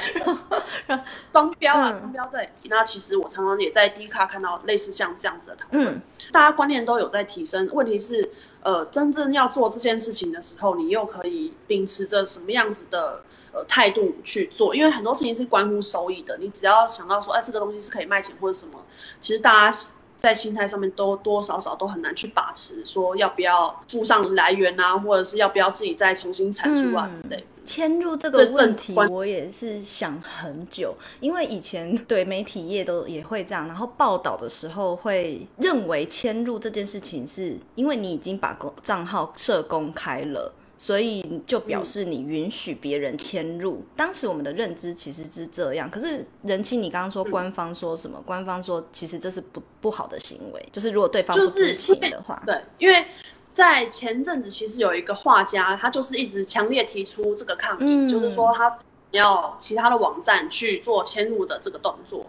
[1.31, 2.49] 双标啊，双标对。
[2.63, 6.01] 那其实我常常也在 D 卡看到类似像这样子的讨论，嗯、
[6.31, 7.69] 大家观念都有在提升。
[7.71, 8.31] 问题是，
[8.63, 13.21] 呃，真正要做这件事情的时候，你又可以秉持着什么样子的？
[13.65, 16.37] 态度去做，因为很多事情是关乎收益的。
[16.37, 18.73] 你只要想到说，哎，这个东西是可以卖钱或者什么，
[19.19, 19.77] 其实大家
[20.15, 27.43] 在心态上面都多多少少都很难去把持，说要不要附上来源啊，或者是要不要自己再重新产出啊之类的。
[27.65, 40.53] 嵌入这个问题，我也是想很久，因为以前对媒体业都也会这样，然后报道的时候会认为迁入这件事情是因为你已经把公账号设公开了。
[40.79, 43.77] 所以就表示你允许别人迁入。
[43.77, 48.19] 嗯、当时我们的认知其实是这样，可是人妻，你刚刚说官方说什么？
[48.19, 52.39] 嗯、官方说其实这是不不好的行为，就是如果对方不知情的话。
[52.45, 53.07] 对，因为
[53.49, 58.77] 在前阵子其实有一个画家，他就是一直强烈提出这个抗议，嗯、就是说他
[59.09, 62.27] 要其他的网站去做迁入的这个动作。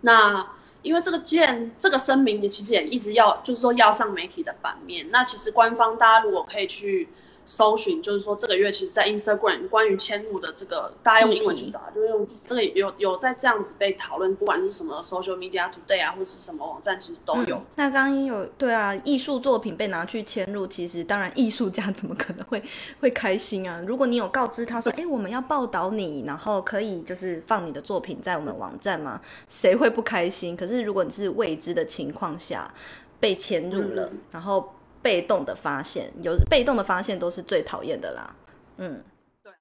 [0.00, 5.10] 那因为这个件这个声明，你其实也一直要，就是说要上媒体的版面。
[5.10, 7.06] 那其实官方大家如果可以去。
[7.50, 17.56] 搜寻就是说，这个月其实，在 Instagram 关于迁入的这个，大家用英文去找，就是用这个有有在这样子被讨论，不管是什么 Social Media Today 啊，或是什么网站，其实都有。
[17.56, 22.62] 嗯、那刚刚有对啊，艺术作品被拿去迁入，其实当然艺术家怎么可能会
[23.00, 23.82] 会开心啊？
[23.84, 29.20] 如果你有告知他说，哎、欸，我们要报道你，然后可以就是放你的作品在我们网站吗？
[29.48, 30.56] 谁会不开心？
[30.56, 32.72] 可是如果你是未知的情况下
[33.18, 34.72] 被迁入了，嗯、然后。
[35.02, 38.34] 被动的发现，有被动的发现都是最讨厌的啦。
[38.78, 39.02] 嗯，
[39.42, 39.52] 对。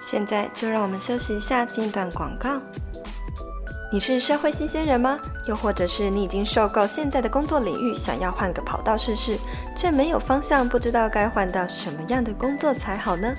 [0.00, 2.60] 现在就让我们休息一下，进一段广告。
[3.92, 5.18] 你是社会新鲜人吗？
[5.46, 9.36] 又或者是你已经受够现在的工作领域，想要换个跑道试试，
[9.76, 13.34] 却没有方向，不知道该换到什么样的工作才好呢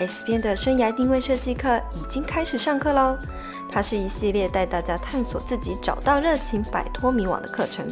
[0.00, 3.18] ？S 编的生涯定位设计课已经开始上课喽！
[3.70, 7.86] 它是一系列带大家探索自己、找到热情、摆脱迷惘的课程。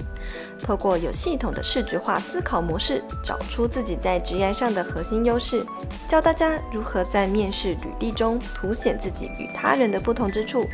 [0.62, 5.64] 透过有系统的视觉化思考模式，找出自己在职业上的核心优势，
[6.08, 10.66] 教大家如何在面试履历中凸显自己与他人的不同之处。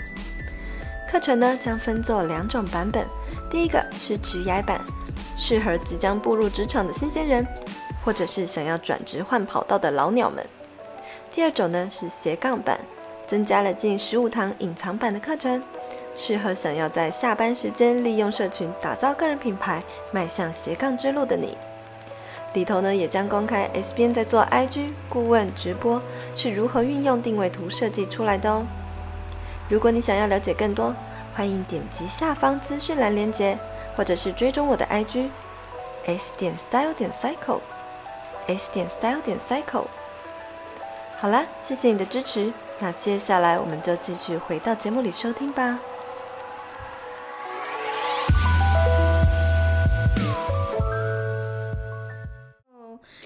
[1.10, 3.06] 课程呢将分作两种版本，
[3.50, 4.80] 第一个是职涯版，
[5.36, 7.46] 适合即将步入职场的新鲜人，
[8.04, 10.46] 或者是想要转职换跑道的老鸟们。
[11.34, 12.78] 第二种呢是斜杠版。
[13.26, 15.60] 增加了近十五堂隐藏版的课程，
[16.14, 21.56] 适合想要在下班时间利用社群打造个人品牌、迈向斜杠之路的你。
[22.52, 26.00] 里头呢也将公开 S 边在做 IG 顾问直播
[26.36, 28.62] 是如何运用定位图设计出来的哦。
[29.70, 30.94] 如果你想要了解更多，
[31.34, 33.58] 欢迎点击下方资讯栏链接，
[33.96, 35.30] 或者是追踪我的 IG
[36.04, 37.60] S 点 Style 点 Cycle
[38.48, 39.86] S 点 Style 点 Cycle。
[41.24, 42.52] 好啦，谢谢你的支持。
[42.80, 45.80] 那接下来我们就继续回到节目里收听吧。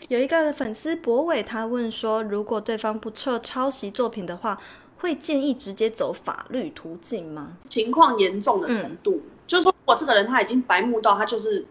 [0.07, 4.61] 有一个粉丝博伟，他问说，如果对方不撤抄袭作品的话，
[4.99, 7.55] 会建议直接走法律途径吗？
[7.69, 11.67] 情况严重的程度，嗯、就是说我这个人他已经白目到他就是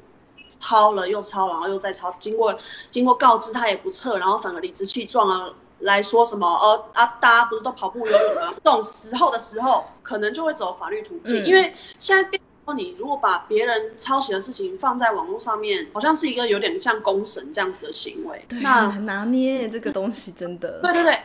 [0.50, 2.54] 抄了又抄，然后又再抄，经过
[2.92, 5.54] 经过告知他也不撤，然后反而理直气壮啊。
[5.80, 6.48] 来说什么？
[6.48, 8.54] 呃啊，大家不是都跑步游泳吗？
[8.64, 18.44] 这种时候的时候，可能就会走法律途径，嗯、因为现在变说你如果把别人抄袭的事情放在网络上面，好像是一个有点像公审这样子的行为。
[18.50, 20.80] 对，那很拿捏这个东西，真的。
[20.82, 21.20] 对对对。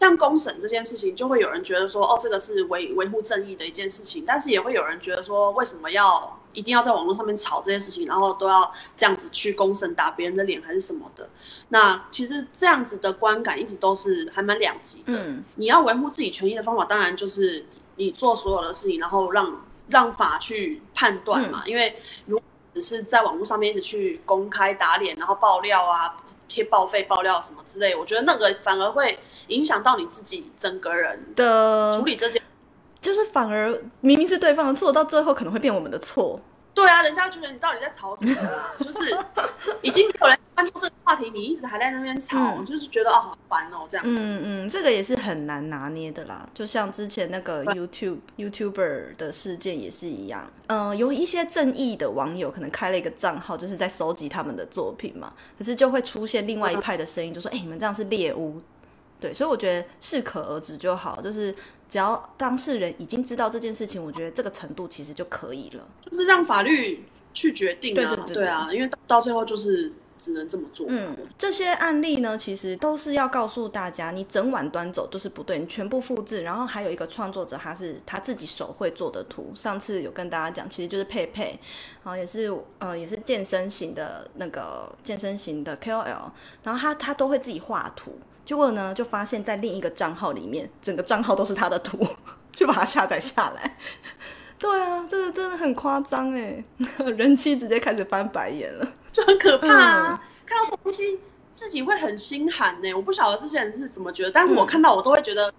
[0.00, 11.28] 像公审这件事情，就会有人觉得说，哦，这个是维维护正义的一件事情，但是也会有人觉得说，为什么要一定要在网络上面吵这些事情，然后都要这样子去公审打别人的脸还是什么的？
[11.68, 15.04] 那其实这样子的观感一直都是还蛮两极的。
[15.08, 17.64] 嗯，你要维护自己权益的方法，当然就是
[17.96, 21.62] 你做所有的事情，然后让让法去判断嘛。
[21.64, 26.16] 嗯，因为如果只是在网络上面一直去公开打脸，然后爆料啊。
[26.50, 32.42] 贴报废爆料什么之类，我觉得那个反而会影响到你自己整个人的处理这件，
[33.00, 36.40] 就是反而明明是对方的错，到最后可能会变我们的错。
[36.72, 38.34] 对啊，人家觉得你到底在吵什么？
[38.78, 39.18] 就是
[39.82, 44.22] 已经有人关注这个话题，你一直还在那边吵，嗯、就是觉得啊好烦哦这样子。
[44.24, 46.48] 嗯嗯，这个也是很难拿捏的啦。
[46.54, 50.50] 就像之前那个 YouTube YouTuber 的事件也是一样。
[50.68, 55.32] 嗯、呃，有一些正义的网友可能开了一个账号，就是在收集他们的作品嘛。
[55.58, 58.62] 可是就会出现另外一派的声音，就说：“哎、你们这样是猎巫。”
[59.20, 61.54] 对，所以我觉得适可而止就好，就是。
[61.90, 70.86] 只要当事人已经知道这件事情，我觉得这个程度其实就可以了，就是让法律去决定啊，对对对对，对啊，因为到最后就是只能这么做。
[70.88, 76.42] 嗯，这些案例呢，其实都是要告诉大家，你整晚端走都是不对，你全部复制。
[76.42, 81.58] 然后还有一个创作者，他是他自己手绘做的图，上次有跟大家讲，其实就是佩佩，
[82.04, 86.30] 然后也是呃也是健身型的那个健身型的 KOL，
[86.62, 88.16] 然后他他都会自己画图。
[88.44, 92.04] 结果呢，就发现，在另一个账号里面，整个账号都是他的图，
[92.52, 93.76] 就把它下载下来。
[94.58, 96.62] 对啊，这个真的很夸张哎，
[97.16, 100.20] 人妻直接开始翻白眼了，就很可怕啊！
[100.20, 101.18] 嗯、看到这东西，
[101.52, 102.92] 自己会很心寒呢。
[102.92, 105.50] 我不晓得这些人是怎么觉得，但是我看到我都会觉得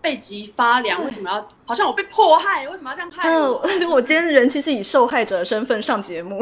[0.00, 1.04] 背脊发凉。
[1.04, 1.48] 为什么要？
[1.66, 3.60] 好像我被迫害，为什么要这样害我？
[3.64, 6.40] 嗯、我今天人妻是以受害者的身份上节目。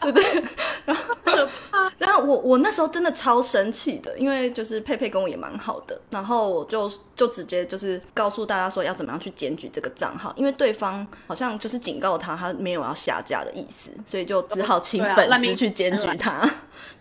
[0.00, 0.44] 对对，
[0.84, 0.99] 然后
[2.00, 16.30] 然后我我那时候真的超生气的，因为就是佩佩跟我也蛮好的，然后我就就直接就是告诉大家说要怎么样去检举这个账号，因为对方好像就是警告他，他没有要下架的意思，所以就只好请粉丝去检举他。
[16.30, 16.50] 啊、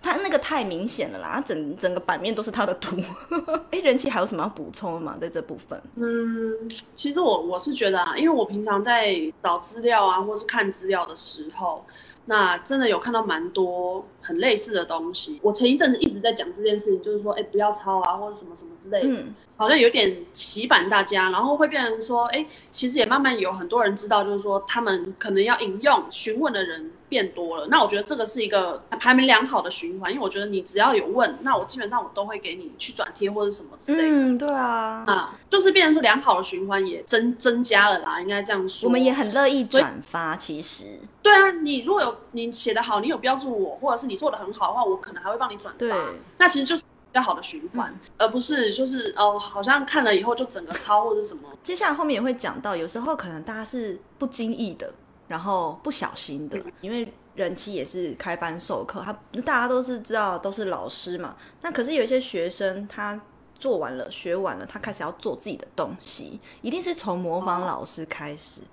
[0.02, 2.98] 他那个太明显了啦，他整整个版面都是他的图。
[3.72, 5.16] 哎，人气还有什么要补充的吗？
[5.18, 5.82] 在这部分？
[5.96, 11.86] 嗯，其实我我是觉得啊，因为我平常在找资料啊，或是看资料的时候。
[12.30, 15.36] 那真的有看到蛮多很类似的东西。
[15.42, 19.10] 我前一阵子一直在讲这件事情，就是说，哎，不要抄啊，或者什么什么之类的。
[19.10, 19.34] 嗯。
[19.58, 27.68] 好像有点洗版大家，然后会变成说，哎，其实也慢慢有很多人知道，就是说他们可能要引用询问的人变多了。
[27.68, 34.08] 那我觉得这个是一个排名良好的循环，因为我觉得你只要有问，那我基本上我都会给你去转贴或者什么之类的。
[34.10, 38.88] 嗯，对啊，啊，就是变成说良好的循环也增增加了啦，应该这样说。
[38.88, 40.86] 我们也很乐意转发，其实。
[41.22, 45.78] 对啊，你如果有你写的好，你有标注我，或者是你做的很好的话，我可能还会帮你转发。
[45.80, 45.94] 对，
[46.38, 46.84] 那其实就是。
[47.12, 51.42] 比较好的循环，嗯、而不是就是哦，好像看了以后就整个抄或者什么。
[51.64, 54.94] 接下来后面也会讲到，有时候可能大家是不经意的，
[55.30, 59.14] 然后不小心的，嗯、因为人妻也是开班授课，他
[59.44, 61.38] 大家都是知道都是老师嘛。
[61.62, 63.18] 那可是有一些学生他
[63.58, 68.60] 做完了、学完了，他开始要做自己的东西，一定是从模仿老师开始。
[68.62, 68.66] 哦、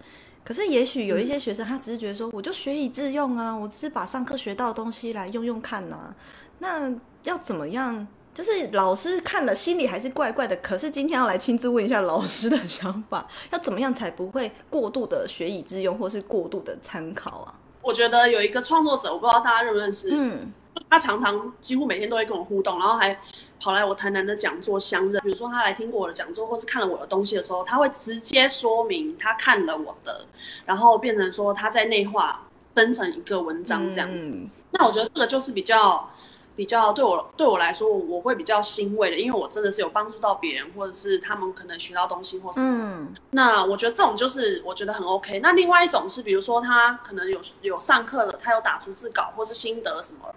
[0.43, 6.17] 可是，也许有一些学生，他只是觉得说，我就学以致用啊，我只是把上课学到的东西来用用看呐、啊。
[6.61, 6.91] 那
[7.25, 8.07] 要怎么样？
[8.37, 10.55] 就是老师看了心里还是怪怪的。
[10.57, 17.55] 可是今天要来亲自问一下老师的想法，要怎么样才不会过度的学以致用，或是过度的参考啊？
[17.80, 20.53] 我觉得有一个创作者，我不知道大家认不认识，嗯，
[20.91, 23.18] 他常常几乎每天都会跟我互动，然后还
[23.59, 25.22] 跑来我台南的讲座相认。
[25.22, 30.26] 比如说他来听过我的讲座，或是看了我的东西的时候，他会直接说明他看了我的，
[30.66, 34.28] 然后变成说他在内化生成一个文章这样子。
[34.30, 36.11] 嗯，那我觉得这个就是比较。
[36.57, 42.67] 比较对我对我来说，我会比较欣慰的，因为我真的是有帮助到别人，或者是他们可能学到东西或什么。
[42.69, 45.39] 嗯，那我觉得这种就是我觉得很 OK。
[45.41, 50.35] 那另外一种是，比如说他可能有有上课了，他有打逐字稿或是心得什么，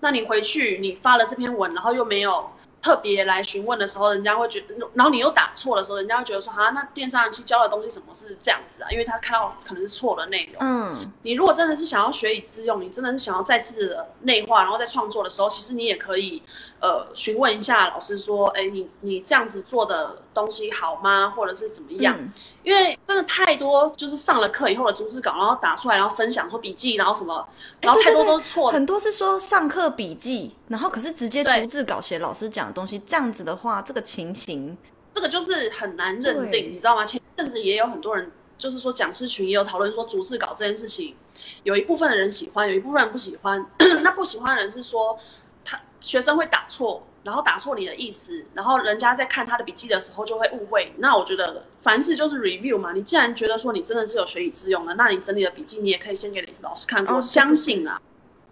[0.00, 2.50] 那你回去你发了这篇文，然后又没有。
[2.82, 8.90] 特别来询问的时候，人家会觉得，然后你又打错的时候，人家会觉得说，啊，那电商人气教的东西怎么是这样子啊？
[8.90, 10.56] 因为他看到可能是错的内容。
[10.60, 16.42] 嗯，你如果真的是想要学以致用，你真的是想要再次的内化，然后在创作的时候，其实你也可以，
[16.80, 21.30] 呃，询问一下老师说，哎，你你这样子做的东西好吗？
[21.30, 22.16] 或者是怎么样？
[22.18, 22.30] 嗯
[22.62, 27.48] 因为真的太多，就是上了课以后的逐字稿，然后打出来，然后分享说笔记，然后什么，
[27.80, 28.72] 然后太多都是错的。
[28.72, 34.76] 欸、对对对，很多是说上课笔记，然后可是直接逐字稿写老师讲的东西，这样子的话，这个情形，
[35.14, 37.04] 这个就是很难认定，你知道吗？
[37.06, 41.16] 前阵子也有很多人，就是说讲师群也有讨论说逐字稿这件事情，
[41.62, 43.64] 有一部分的人喜欢，有一部分人不喜欢。
[44.04, 45.18] 那不喜欢的人是说，
[45.64, 47.02] 他学生会打错。
[47.22, 50.92] 然后打错你的意思，然后人家在看他的笔记的时候就会误会。
[50.98, 52.92] 那我觉得凡事就是 review 嘛。
[52.92, 57.16] 你既然觉得说你真的是有学以致用的，那你整理的笔记你也可以先给老师看过。
[57.16, 58.00] 我相信啊，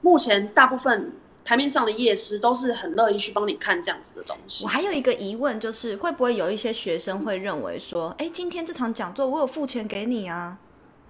[0.02, 1.12] 目前大部分
[1.44, 4.64] 台面上的业师都是很乐意去帮你看这样子的东西。
[4.64, 10.58] 我还有一个疑问，就是会不会有一些学生会认为说，哎，今天这场讲座我有付钱给你啊？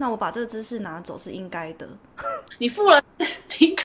[0.01, 1.89] 那我把这个知识拿走是应该的。
[2.59, 3.27] 你付了听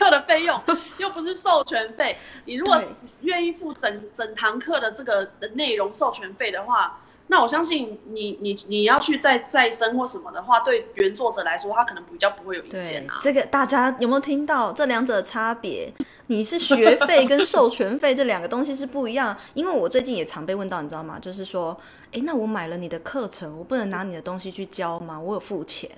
[0.03, 0.59] 课的费用，
[0.99, 2.17] 又不是授权费。
[2.45, 2.81] 你如果
[3.21, 13.17] 愿意付整整堂课的这个的内容授权费的话，那我相信你你你要去再再生或什么的话，对原作者来说，他可能比较不会有意见啊。
[13.21, 15.91] 这个大家有没有听到这两者的差别？
[16.27, 19.35] 你是学费跟授权费这两个东西是不一样。
[19.53, 21.17] 因为我最近也常被问到，你知道吗？
[21.19, 21.77] 就是说，
[22.11, 25.17] 哎，那我买了你的课程，我不能拿你的东西去教吗？
[25.17, 25.89] 我有付钱。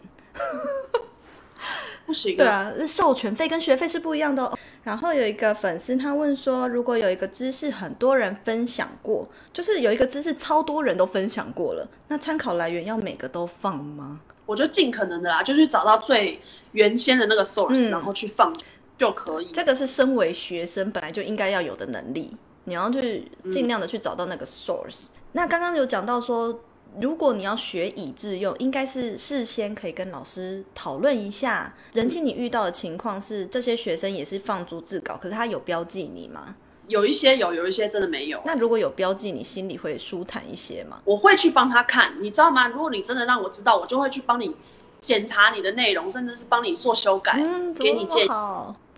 [2.05, 4.57] 不行，对啊，授权费跟学费是不一样的哦。
[4.83, 14.19] 然后有一个粉丝他问说，如果有一个知识很多人分享过，就是有一个知识超多人都分享过了，那参考来源要每个都放吗？
[14.45, 16.39] 我觉得尽可能的啦，就去找到最
[16.73, 18.53] 原先的那个 source，嗯，然后去放
[18.97, 19.49] 就可以。
[19.51, 25.05] 这个是身为学生本来就应该要有的能力，你要去尽量的去找到那个 source。
[25.05, 26.59] 嗯，那刚刚有讲到说。
[27.01, 31.73] 如果你要学以致用，应该是事先可以跟老师讨论一下。
[31.93, 36.55] 人气你遇到的情况是，这些学生也是放逐自稿，可是他有标记你吗？
[36.87, 38.39] 有一些有，有一些真的没有。
[38.45, 41.01] 那如果有标记，你心里会舒坦一些吗？
[41.03, 42.67] 我会去帮他看，你知道吗？
[42.67, 44.55] 如果你真的让我知道，我就会去帮你
[45.01, 48.29] 检查你的内容，甚至是帮你做修改，嗯，给你建议。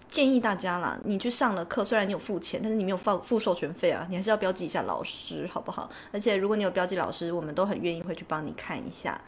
[0.10, 5.90] 建议大家啦，你去上了课，虽然你有付钱，但是你没有付付授权费啊，你还是要标记一下老师，好不好？
[6.12, 9.20] 而且如果你有标记老师，我们都很愿意会去帮你看一下。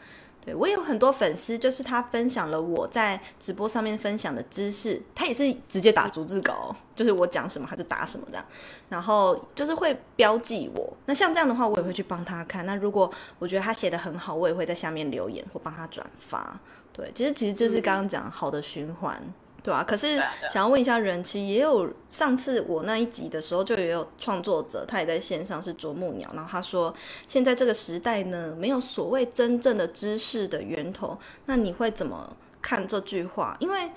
[0.42, 8.44] 对，我有很多粉丝，就是他分享了我在直播上面分享的知识，他也是直接打逐字稿，就是我讲什么他就打什么这样，
[8.88, 10.96] 然后就是会标记我。
[11.04, 12.64] 那像这样的话，我也会去帮他看。
[12.64, 16.58] 那如果我觉得他写得很好，我也会在下面留言或帮他转发。
[16.90, 19.22] 对，其实其实就是刚刚讲好的循环。
[19.62, 20.16] 对啊，可是
[20.50, 26.94] 想要问一下人其实，也有上次我那一集的时候，就也有创作者，他也在线上是啄木鸟，然后他说，
[27.28, 33.56] 现在这个时代呢，没有所谓真正的知识的源头，那你会怎么看这句话？
[33.60, 33.90] 因为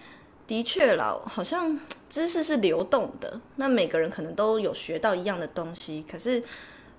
[0.46, 6.44] 的确啦，好像知识是流动的，那每个人可能都有学到一样的东西，可是。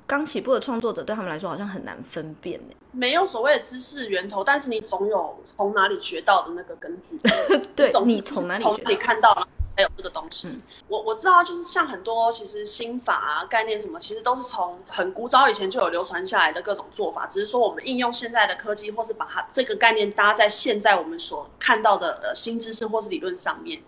[0.07, 2.75] 刚起步的创作者对他们来说好像很难分辨呢。
[2.93, 7.19] 没有所谓的知识源头，但是你总有从哪里学到的那个根据。
[7.75, 10.47] 对，你从哪里从哪里看到了还有这个东西？
[10.49, 23.83] 嗯、我我知道，就是像很多其实心法啊、概念什么，其实都是从很古早以前就有流传下来的各种做法，只是说我们应用现在的科技，或是把它这个概念搭在现在我们所看到的呃新知识或是理论上面。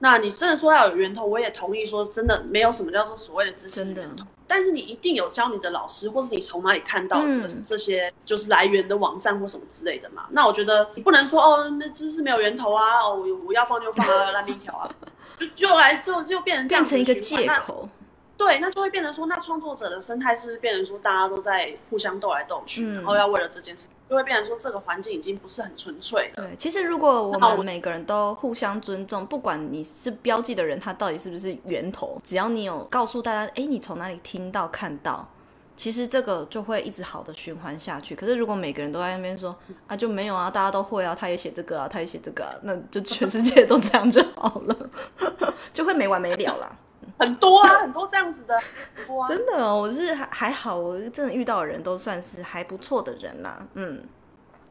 [0.00, 4.24] 那你真的说要有源头，我也同意说，真的没有什么叫做所谓的知识源头。
[4.46, 10.26] 但是你一定有教你的老师，或是你从哪里看到这个、嗯、这些就是来源的网站或什么之类的嘛？
[10.30, 14.88] 那我觉得你不能说哦，那知识没有源头啊，哦，我要放就放啊，烂命一条啊，
[15.38, 17.88] 就就来就就变成这样变成一个借口。
[18.36, 26.42] 对，那就会变成说，那创作者的生态是不是变成说，大家都在互相斗来斗去，嗯、然后要为了这件事，就会变成说，这个环境已经不是很纯粹了。
[26.42, 35.28] 对，其实如果我们每个人都互相尊重，不管你是标记的人，他到底是不是源头，只要你有告诉大家，哎，你从哪里听到看到，
[35.76, 38.16] 其实这个就会一直好的循环下去。
[38.16, 39.56] 可是如果每个人都在那边说
[39.86, 44.76] 啊，就没有啊，大家都会啊，他也写这个啊，他也写这个啊，那就全世界都这样就好了，
[45.72, 46.76] 就会没完没了啦。
[47.20, 54.02] 很多啊，很多这样子的，啊、真的哦，我是还还好，我真的遇到的人都算是还不错的人啦，嗯，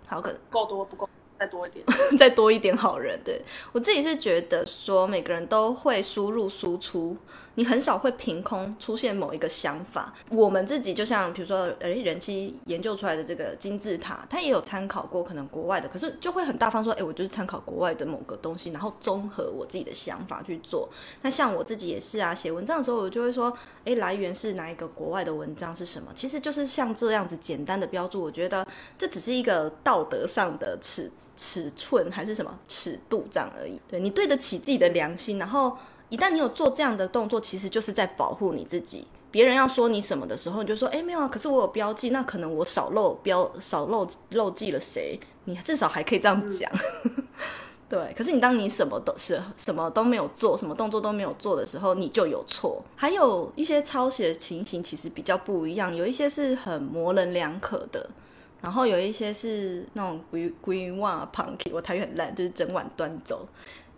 [0.08, 1.08] 好可够多不够。
[1.40, 1.86] 再多一点，
[2.20, 3.18] 再多一点好人。
[3.24, 3.42] 对，
[3.72, 7.16] 我自己是觉得说，每个人都会输入输出，
[7.60, 10.14] 你很少会凭空出现某一个想法。
[10.30, 20.88] 我们自己就像比如说，呃，人机研究出来的这个金字塔，它也有参考过可能国外的，可是就会很大方说，哎，我就是参考国外的某个东西，然后综合我自己的想法去做。
[21.22, 23.54] 那像我自己也是啊，写文章的时候，我就会说，
[23.84, 26.10] 哎，来源是哪一个国外的文章是什么？
[26.16, 28.66] 其实就是像这样子简单的标注，我觉得
[28.98, 31.12] 这只是一个道德上的尺。
[31.42, 35.74] 尺寸还是什么尺度这样而已，对，你对得起自己的良心，然后
[36.10, 39.08] 一旦你有做这样的动作，其实就是在保护你自己。
[39.32, 46.72] 别人要说你什么的时候，你就说，哎，没有啊，可是我有标记，那可能我少漏标少漏漏记了谁，你至少还可以这样讲。
[47.06, 47.24] 嗯、
[47.88, 52.84] 对，可是你当你什么都是什么都没有做，什么动作都没有做的时候，你就有错。
[52.96, 58.10] 还有一些抄写的情形其实比较不一样，有一些是很模棱两可的。
[58.62, 63.48] 然后有一些是那种规规划 punky，我台语很烂，就是整碗端走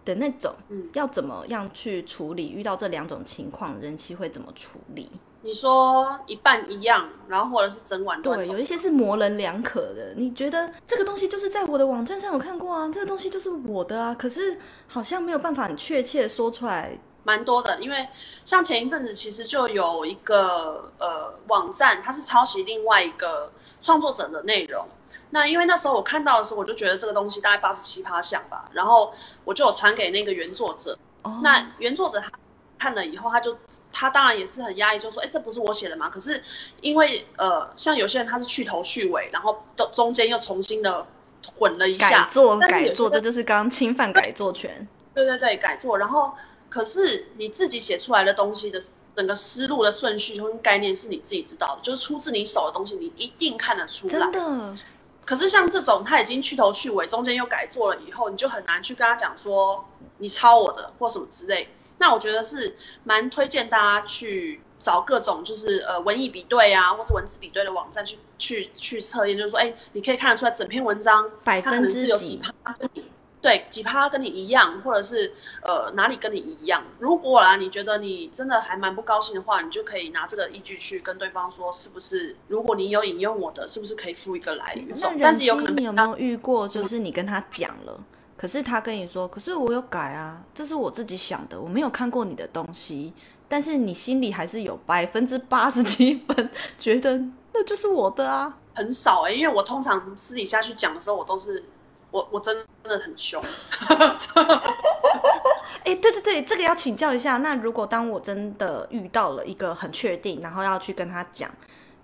[0.05, 0.53] 的那种。
[0.69, 2.51] 嗯，要怎么样去处理？
[2.51, 5.09] 遇到这两种情况，人妻会怎么处理？
[5.43, 8.21] 你说一半一样，然后或者是整晚。
[8.21, 10.13] 对，有一些是模棱两可的。
[10.15, 16.99] 你觉得这个东西就是在我的网站上有看过啊，这个东西就是我的啊，可是好像没有办法很确切说出来。
[17.23, 18.07] 蛮多的，因为
[18.45, 24.85] 像前一阵子其实就有一个呃网站，它是抄袭另外一个创作者的内容。
[25.31, 29.13] 那因为那时候我看到的时候，我就觉得这个东西大概八十七趴像吧，然后
[29.43, 30.97] 我就有传给那个原作者。
[31.23, 31.33] Oh.
[31.41, 32.31] 那原作者他
[32.77, 33.57] 看了以后，他就
[33.91, 36.43] 他当然也是很压抑，就说：“哎，这不是我写的吗？”可是
[36.81, 41.05] 因为呃，像有些人他是去头去尾，然后都中间又重新的
[41.57, 44.87] 混了一下，改作改作，这就是刚刚侵犯改作权。
[45.13, 46.31] 对对对，改作，然后。
[46.69, 48.79] 可是你自己写出来的东西的
[49.13, 54.13] 整个思路的顺序跟概念是你自己知道的，就是出自你手的东西，你一定看得出来。
[54.13, 54.73] 真的。
[55.25, 59.85] 可是像这种他已经去头去尾，中间又改做了以后，你就很难去跟他讲说
[60.17, 61.69] 你抄我的或什么之类。
[61.99, 72.41] 那我觉得是蛮推荐大家去找各种就是呃文艺比对啊，或是文字比对的网站去去去测验，就是说，哎，你可以看得出来整篇文章百分之几。
[73.41, 75.33] 对，几趴跟你一样，或者是
[75.63, 76.83] 呃哪里跟你一样？
[76.99, 82.35] 如果啦，你觉得你真的还蛮不高兴的话，你就可以拿这个依据去跟对方说，是不是？
[82.47, 84.95] 如果你有引用我的，是不是可以付一个来源？
[85.19, 88.03] 但是有可能你有没有遇过，就是你跟他讲了，
[88.37, 93.11] 可是他跟你说，可是我有改啊，这是我自己想的，我没有看过你的东西，
[93.47, 97.19] 但是你心里还是有百分之八十七分觉得
[97.53, 101.63] 那就是我的啊，很少哎、欸，因为我通常私底下去讲的时候，我都是。
[102.11, 103.41] 我我真的很凶，
[105.85, 107.37] 哎，对对对，这个要请教一下。
[107.37, 111.49] 那如果当我真的遇到了一个很确定，然后要去跟他讲，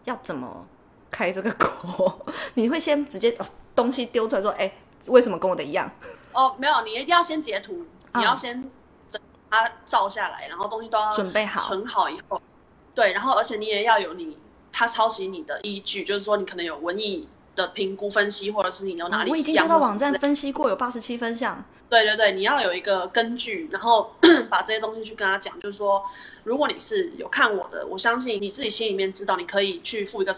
[0.06, 0.66] 要怎么
[1.12, 2.26] 开这个口？
[2.56, 3.46] 你会先直接哦
[3.76, 4.72] 东西丢出来说，哎，
[5.08, 5.92] 为什么跟我的一样？
[6.32, 7.86] 哦，没有，你一定要先截图，
[8.16, 8.72] 你要先
[9.10, 12.42] 整它照下来，然后东西都要准备好，存好以后，
[12.96, 14.38] 对，然后而且你也要有你
[14.72, 17.28] 他抄袭你的依据，就是说你可能有文艺。
[17.58, 19.32] 的评估分析，或者是你有哪里、啊？
[19.32, 21.66] 我已经看到网站分析过，有八十七分项。
[21.90, 24.14] 对对对，你要有一个根据，然后
[24.50, 26.04] 把这些东西去跟他讲，就是说，
[26.44, 30.34] 如果你是有看我的，我相信你自己心里面知道，你可以去付一个。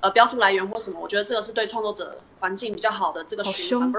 [0.00, 3.92] 呃，标注来源或什么，我觉得这个是对创作者环境比较好的这个循环。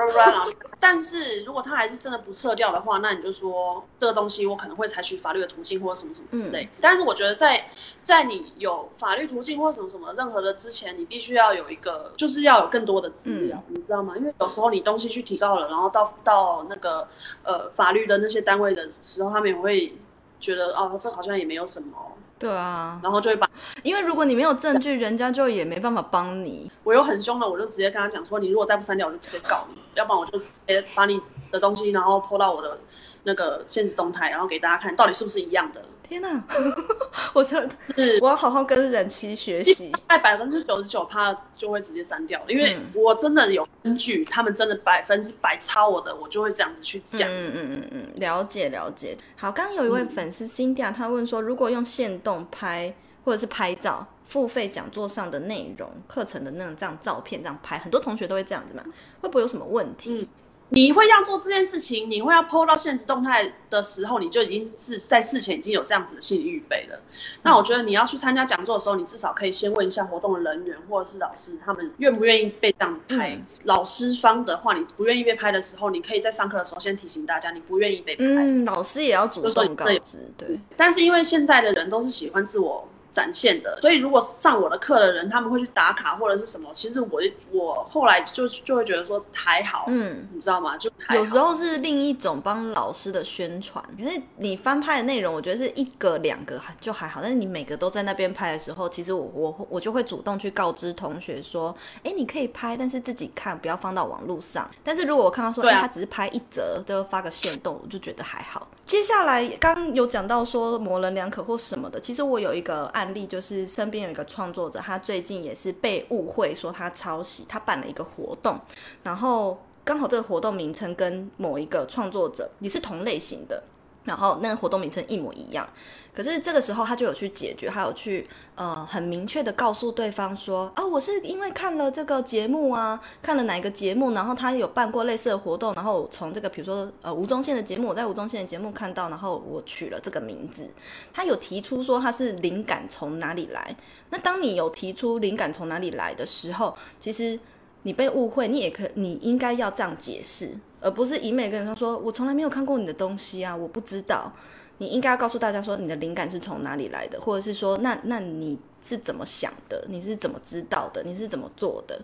[0.79, 6.63] 但是如果他还是真的不撤掉的话，那你就说这个东西我可能会采取法律的途径或者什么什么之类。
[6.63, 7.69] 嗯、但是我觉得在
[8.01, 14.15] 在你有法律途径或什么什么任何的之前，你必须要有一个，就是要有更多的资料，嗯、你知道吗？
[14.15, 17.05] 因为有时候你东西去提高了，然后到到那个
[17.43, 19.93] 呃法律的那些单位的时候，他们也会
[20.39, 22.13] 觉得哦，这好像也没有什么。
[22.39, 23.49] 对啊，然后就会把，
[23.83, 26.71] 因为如果你没有证据，人家就也没办法帮你。
[26.85, 29.75] 我又很凶的，我就直接跟他讲说，你如果再不删掉，我就直接告你。
[29.95, 31.21] 要不然我就直接把你
[31.51, 32.79] 的东西然后 po 到我的
[33.23, 35.83] 那个现实动态，然后给大家看到底是不是一样的。
[36.09, 36.43] 天哪！
[37.33, 39.91] 我真的是我要好好跟人妻学习。
[40.07, 47.29] 大概百分之九十九趴就会直接删掉，因为我真的有根据，他们真的百分之百抄我的，我就会这样子去讲。
[47.29, 49.15] 嗯嗯嗯嗯，了解了解。
[49.37, 52.91] 好，刚刚有一位粉丝辛迪亚，他问说，如果用线动拍
[53.23, 58.83] 或者是拍照，付费讲座上的内容课程的那种这样照片这样拍，很多同学都会这样子嘛，
[59.21, 60.21] 会不会有什么问题？
[60.21, 60.27] 嗯
[60.69, 66.99] 你会要做这件事情，你会要 PO 到现实动态的时候，你就已经是在事前已经有这样子的心理预备了。
[67.43, 73.31] 那我觉得你要去参加讲座的时候，你至少可以先问一下活动的人员或者是老师，他们愿不愿意被这样子拍。
[73.31, 78.23] 嗯、老师方的话，你不愿意被拍的时候，你可以在上课的时候先提醒大家，你不愿意被拍。
[78.25, 80.59] 嗯，老师也要主动告知，对。
[80.77, 82.87] 但是因为现在的人都是喜欢自我
[83.19, 87.19] 展现的，所以如果上我的课的人，他们会去打卡或者是什么，其实我
[87.51, 90.77] 我后来就就会觉得说还好，嗯，你知道吗？
[90.77, 104.69] 就有时候是另一种帮老师的宣传，可是你翻拍的内容，我觉得是一个两个就还好，但是你每个都在那边拍的时候，其实我我我就会主动去告知同学说，哎，你可以拍，但是自己看，不要放到网络上。
[104.81, 108.67] 但是如果我看到说，他只是拍一则，就发个线动，我就觉得还好。
[108.89, 118.59] 接下来刚有讲到说模棱两可或什么的，其实我有一个案例，就是身边有一个创作者，他最近也是被误会说他抄袭，他办了一个活动，
[119.03, 123.61] 然后刚好这个活动名称跟某一个创作者也是同类型的。
[124.09, 125.67] 然后那个活动名称一模一样，
[126.13, 140.67] 可是这个时候他就有去解决，他有去呃很明确的告诉对方说啊，我是因为看了这个节目啊，看了哪一个节目，然后他有办过类似的活动，然后从这个比如说呃吴宗宪的节目，我在吴宗宪的节目看到，然后我取了这个名字。
[141.13, 143.75] 他有提出说他是灵感从哪里来。
[144.09, 147.39] 那当你有提出灵感从哪里来的时候，其实
[147.83, 150.51] 你被误会，你也可你应该要这样解释。
[150.81, 154.31] 而不是以每个人说，我从来没有看过你的东西啊，我不知道。
[154.77, 159.85] 你应该要告诉大家说，你的灵感是从哪里来的，或者是说，那那你是怎么想的？
[159.89, 161.03] 你是怎么知道的？
[161.03, 161.99] 你是怎么做的？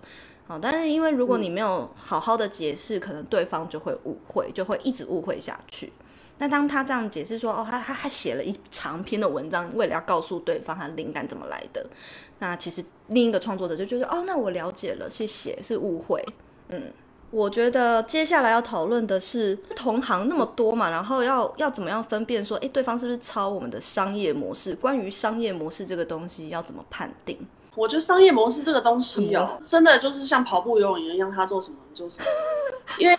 [0.46, 5.94] 好，但是因为如果你没有好好的解释，可能对方就会误会，就会一直误会下去。
[6.38, 11.86] 那当他这样解释说，哦，他他他写了一长篇的文章，为了要告诉对方他灵感怎么来的，
[12.40, 16.24] 那其实另一个创作者就觉得，哦，那我了解了，谢谢，是误会，
[16.70, 16.92] 嗯。
[17.32, 24.74] 我觉得接下来要讨论的是同行那么多嘛，然后要要怎么样分辨说，诶，对方是不是抄我们的商业模式？
[24.76, 27.38] 关于商业模式这个东西要怎么判定？
[27.76, 32.26] 我觉得商业模式这个东西哦，真的就是像跑步、游泳一样，他做什么你做什么，
[33.00, 33.18] 因为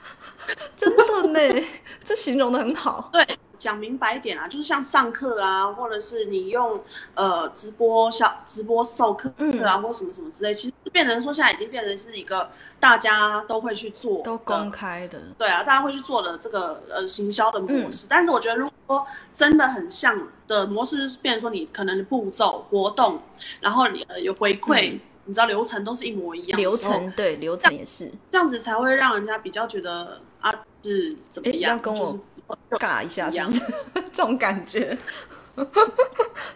[0.77, 1.67] 真的呢，
[2.05, 3.11] 这形容的很好。
[3.13, 3.27] 对。
[3.59, 6.79] 讲明白一点啊，就是像上课啊，或者是你用
[7.15, 9.31] 呃直播小直播授课
[9.65, 18.05] 啊，嗯、或什么什么之类，其实变成说现在已经变成是一个大家都会去做，都公开的，对啊，大家会去做的这个呃行销的模式。
[18.05, 23.23] 嗯、但是我觉得，如果说真的很像的模式，是变成说你可能步骤活动，
[23.61, 30.21] 然后你呃有回馈，嗯、你知道流程都是一模一样，流程对流程也是这样子才会让人家比较觉得
[30.51, 32.07] 啊是怎么样，要跟我。
[32.07, 32.21] 就是
[32.79, 33.63] 尬一下，是不是
[34.15, 34.97] 这种感觉？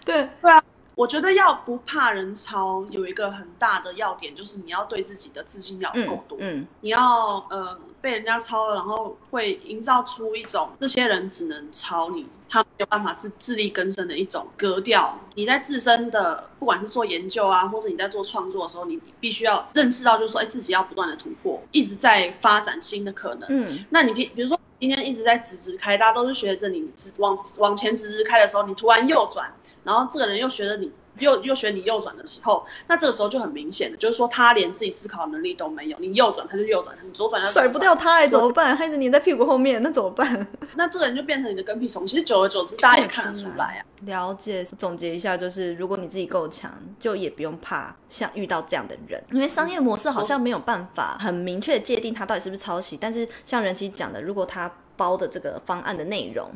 [0.05, 0.63] 对对啊，
[0.95, 6.39] 我觉得要不怕人潮，有一个很大的要点，就是你要对自己的自信要够多。
[6.41, 15.19] 嗯，嗯你要呃被人家抄了，然后会营造出一种这些人只能抄你，他没有办法自自力更生的一种格调。
[15.35, 23.47] 你在自身的不管是做研究啊，或是你在做创作的时候，你必须要认识到，就是说，哎，自己要不断的突破，一直在发展新的可能。
[23.51, 24.59] 嗯，那你比比如说。
[24.81, 29.53] 今天一直在直直开，大家都是学着你直往往前直直开的时候，你突然右转，
[29.85, 30.91] 然后这个人又学着你。
[31.21, 35.97] 又又学你右转的时候，那这个时候就很明显的，就是说他连自己思考能力都没有。
[36.01, 38.77] 你右转他就右转，你左转他甩不掉他哎，怎么办？
[38.77, 40.47] 还是黏在屁股后面，那怎么办？
[40.75, 42.07] 那这个人就变成你的跟屁虫。
[42.07, 43.85] 其实久而久之，大家也看得出来啊。
[44.07, 52.97] 了解，总结一下就是，如果你自己够强，就也不用怕像遇到这样的人，因为商业模式好像没有办法很明确界定他到底是不是抄袭。
[52.99, 56.51] 但是像人妻讲的，如果他包的这个方案的内容，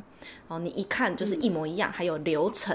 [0.48, 2.74] 哦，你一看就是一模一样，嗯、还有流程。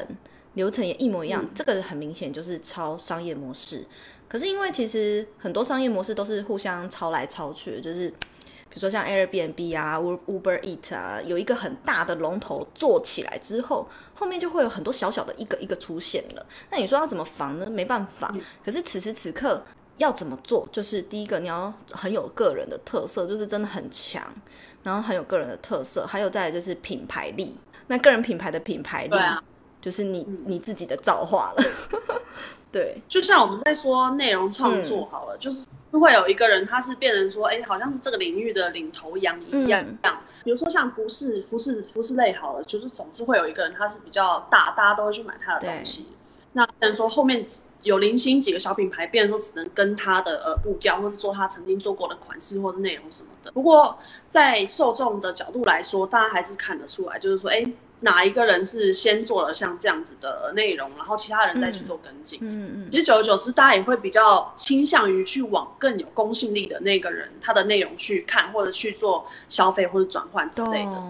[0.56, 3.86] 流程也一模一样，嗯、这个很明显就是抄商业模式。
[4.28, 16.46] 可是因为其实很多商业模式都是互相抄来抄去的，就是比如说像 Airbnb 啊、Uber Eat 啊，有一个很大的龙头做起来之后，后面就会有很多小小的一个一个出现了。
[16.70, 17.68] 那你说要怎么防呢？
[17.68, 18.32] 没办法。
[18.64, 19.64] 可是此时此刻
[19.98, 20.68] 要怎么做？
[20.72, 24.24] 就是第一个你要很有个人的特色，就是真的很强，
[24.84, 27.56] 然后很有个人的特色，还有再来就是品牌力。
[27.88, 29.18] 那个人品牌的品牌力。
[29.82, 31.64] 就是你你自己的造化了，
[32.70, 39.82] 对，就像我们在说内容创作好了，嗯、就是会有一个人，他是变成说，哎，好像是这个领域的领头羊一样。
[40.04, 40.12] 嗯、
[40.44, 46.06] 比如说像服饰、服饰、服饰类好了，就是总是会有一个人，他是比较大，大家都会去买他的东西。
[46.52, 47.42] 那变成说后面
[47.84, 53.52] 有零星几个小品牌，变成说只能跟他的呃步调，或者做他曾经做过的款式或者内容什么的。
[53.54, 57.64] 不过在受众的角度来说，大家还是看得出来，就是说，哎。
[58.02, 62.40] 哪一个人是先做了像这样子的内容，然后其他人再去做跟进？
[62.42, 62.88] 嗯嗯。
[62.90, 71.04] 其实久而久之，大家也会比较倾向于去往更有公信力的那个人他的内容去看，或者去做消费或者转换之类的。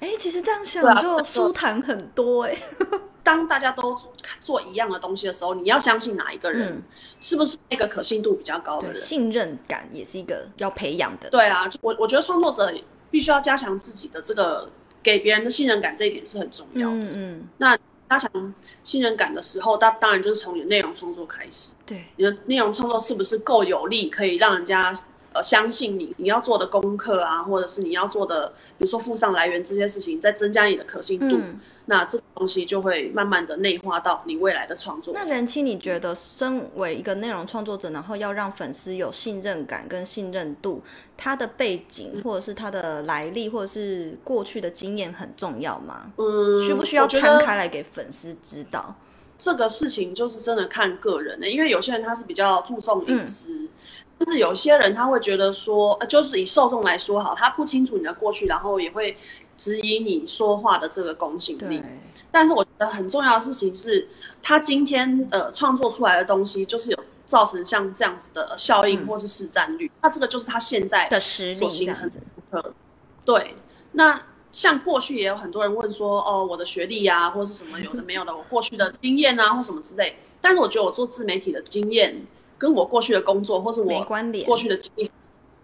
[0.00, 3.00] 哎、欸，其实这样想就舒坦很多哎、欸。
[3.22, 3.94] 当大家都
[4.40, 6.82] 做一样的东西的时候，你要相信哪一个人，
[7.20, 8.96] 是不是那个可信度比较高的人？
[8.96, 11.28] 信任感也是一个要培养的。
[11.28, 12.72] 对啊，我我觉得创作者
[13.10, 14.70] 必须要加强自己的这个。
[15.06, 16.96] 给别人的信任感这一点是很重要的。
[16.96, 17.78] 嗯嗯，那
[18.10, 21.74] 加强信任感的时候，那当然就是从你的内容创作开始。
[21.86, 24.92] 对，你的内容创作是不是够有力，可以让人家
[25.32, 26.12] 呃相信你？
[26.18, 28.48] 你要做的功课啊，或者是你要做的，
[28.78, 31.36] 比如说附上来源这些事情，再增加你的可信度。
[31.36, 35.14] 嗯那这个东西就会慢慢的内化到你未来的创作。
[35.14, 40.82] 那人妻，你觉得身为一个内容创作者，然后要让粉丝有信任感跟信任度，
[41.16, 46.10] 他的背景或者是他的来历，或者是过去的经验很重要吗？
[46.16, 48.94] 嗯，需不需要摊开来给粉丝知道？
[49.38, 53.52] 这个事情就是真的看个人的，因为有些人他是比较注重隐私。
[53.52, 53.68] 嗯
[54.18, 59.14] 但是有些人他会觉得说，呃，就是以受众来说好，他不清楚你的过去，然后也会
[59.56, 61.82] 质疑你说话的这个公信力。
[62.30, 64.08] 但是我觉得很重要的事情是，
[64.42, 72.10] 他今天呃创作出来的东西，就是有造成像这样子的效应或是市占率，嗯，那这个就是他现在的实力所形成
[72.50, 72.72] 的。
[73.24, 73.54] 对，
[73.92, 80.16] 那像过去也有很多人问说，哦，我的学历呀，或是什么有的没有的，我过去的经验啊，或什么之类。
[80.40, 82.24] 但是我觉得我做自媒体的经验。
[82.58, 84.02] 跟我过去的工作，或是我
[84.46, 85.06] 过去的经历，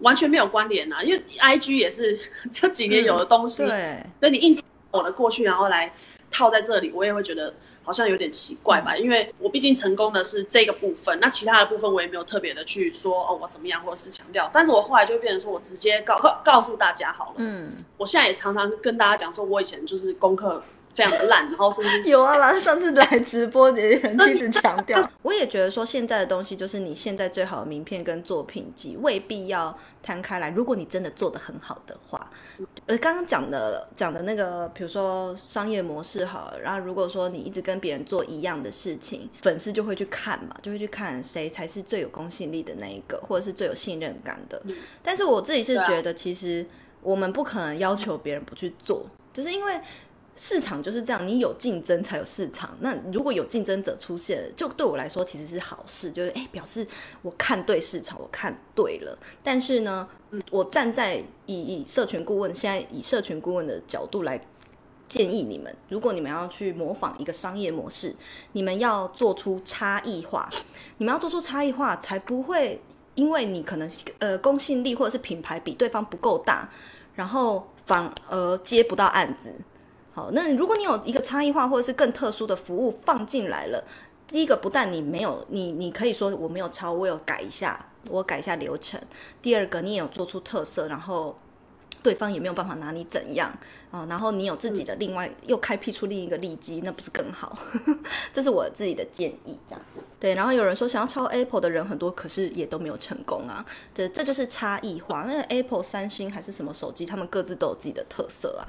[0.02, 1.02] 完全没有关联啊！
[1.02, 2.18] 因为 I G 也是
[2.50, 5.92] 这几年有的东西，嗯、对，所以你硬是我的过去，然后来
[6.30, 8.94] 套在这里，我也会觉得好像有点奇怪吧？
[8.94, 14.50] 嗯、因为我毕竟成功的是这个部分，那其他的部分我也没有特别的去说哦，我怎么样，或者是强调。
[14.52, 17.34] 但是我后来就变成说我直接告告告诉大家好了。
[17.38, 20.62] 嗯，我现在也常常跟大家讲说，我以前就是功课。
[20.94, 30.50] 非常的烂，然后甚至有啊，然后上次来直播的人一直强调， 我也觉得说现在的东西就是你现在最好的名片跟作品集，未必要摊开来。
[30.50, 32.30] 如果你真的做的很好的话，
[32.86, 44.60] 呃，刚刚讲的讲的那个，比如说商业模式好了，然后如果说你一直跟别人做一样的事情，粉丝就会去看嘛，就会去看谁才是最有公信力的那一个，或者是最有信任感的。
[45.02, 46.66] 但是我自己是觉得，其实
[47.00, 49.80] 我们不可能要求别人不去做，就是因为。
[50.34, 52.74] 市场就是这样，你有竞争才有市场。
[52.80, 56.86] 那如果有竞争者出现，就对我来说其实是好事，就是诶、欸，表示
[57.20, 59.16] 我看对市场，我看对了。
[59.42, 60.08] 但是呢，
[60.50, 64.40] 我站在以以社群顾问，现在以社群顾问的角度来
[65.06, 68.16] 建议你们，如果你们要去模仿一个商业模式，
[68.52, 70.48] 你们要做出差异化，
[70.96, 72.80] 你们要做出差异化，才不会
[73.16, 76.70] 因为你可能呃公信力或者是品牌比对方不够大，
[77.14, 79.52] 然后反而接不到案子。
[80.14, 83.82] 好，那如果你有一个差异化或者是更特殊的服务放进来了，
[84.28, 89.00] 第一个不但你没有你，你可以说我没有抄，我有改一下，我改一下流程。
[89.40, 91.38] 第二个，你也有做出特色，然后
[92.02, 93.50] 对方也没有办法拿你怎样
[93.90, 94.06] 啊。
[94.08, 97.58] 然后你有自己的另外又开辟出另一个利基，那不是更好？
[98.34, 99.82] 这是我自己的建议，这样
[100.20, 100.34] 对。
[100.34, 103.64] 然后有人说想要抄 Apple 的人很多，可是也都没有成功啊。
[103.94, 105.24] 这这就是差异化。
[105.26, 108.68] 那 Apple、三星还是什么手机，他们各自都有自己的特色啊。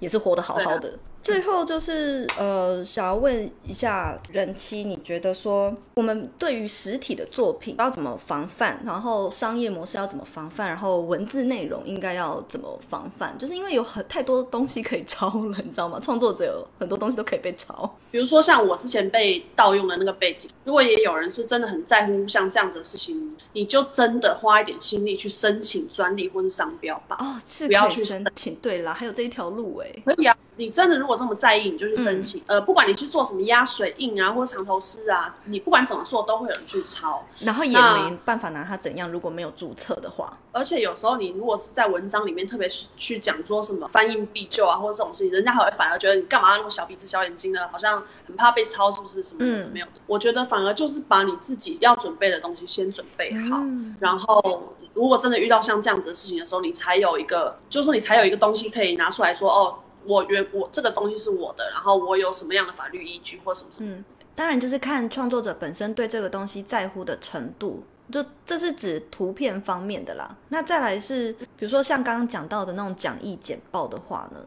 [0.00, 0.98] 也是活得好好的。
[1.22, 8.80] 最后就是呃，想要问一下人妻，你觉得说我们对于实体的作品要怎么防范？
[8.84, 10.68] 然后商业模式要怎么防范？
[10.68, 13.36] 然后文字内容应该要怎么防范？
[13.38, 16.00] 就是因为有很太多东西可以抄了，你知道吗？
[16.00, 17.94] 创作者有很多东西都可以被抄。
[18.10, 27.16] 比如说像我之前被盗用的那个背景，如果也有人是真的很在乎像这样子的事情，你就真的花一点心力去申请专利或者商标吧。
[27.20, 28.54] 哦，是不要去申请。
[28.56, 30.02] 对啦，还有这一条路哎、欸。
[30.06, 30.36] 可以啊。
[30.60, 32.42] 你真的如果这么在意，你就去申请。
[32.42, 37.24] 嗯、呃，不管你去做什么压水印啊，或者藏头诗啊，你不管怎么做，都会有人去抄。
[37.38, 40.38] 然后也没办法拿它怎样，如果没有注册的话。
[40.52, 49.22] 而且有时候你如果是在文章里面特别去讲说什么翻印必究啊，或者这种事情，人家还会反而觉得你干嘛那么小鼻子小眼睛的，好像很怕被抄，是不是？
[49.22, 49.92] 什么都没有的。
[49.94, 59.76] 嗯、我觉得反而就是把你自己要准备的东西先准备好，嗯、然后如果真的遇到像这样子的事情的时候，你才有一个，就是说你才有一个东西可以拿出来说哦。
[60.06, 63.90] 我原我这个东西是我的，然后我有什么样的法律依据或什么什么？
[63.90, 70.36] 嗯，当然就是看创作者本身对这个东西在乎的程度就这是指图片方面的啦。
[70.48, 74.40] 那再来是，比如说像刚刚讲到的那种讲义简报的话呢？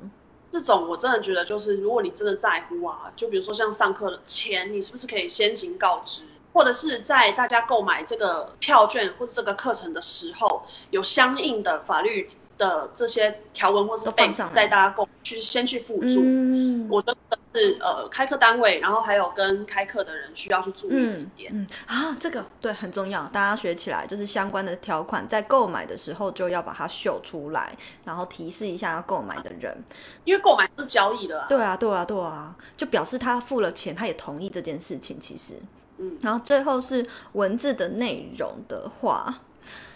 [0.52, 6.24] 这种我真的觉得就是，如果你真的在乎啊，就比如说像上课的前，你是不是可以先行告知，
[6.54, 12.30] 或者是在大家购买这个票券或者这个课程的时候，有相应的法律
[12.64, 16.22] 的这些条文或是背景，在大家购去先去付诸。
[16.24, 21.52] 嗯，我觉得是呃，开课单位，然后还有跟开课的人需要去注意一点。
[21.54, 29.76] 嗯，嗯啊，这个对很重要，大家学起来就是相关的条款，在购买的时候就要把它秀出来，然后提示一下要购买的人，
[30.24, 31.46] 因为购买是交易的啊。
[31.50, 35.20] 对啊，对啊，对啊，就表示他付了钱，他也同意这件事情。
[35.20, 35.54] 其实，
[35.98, 39.42] 嗯，然后最后是文字的内容的话。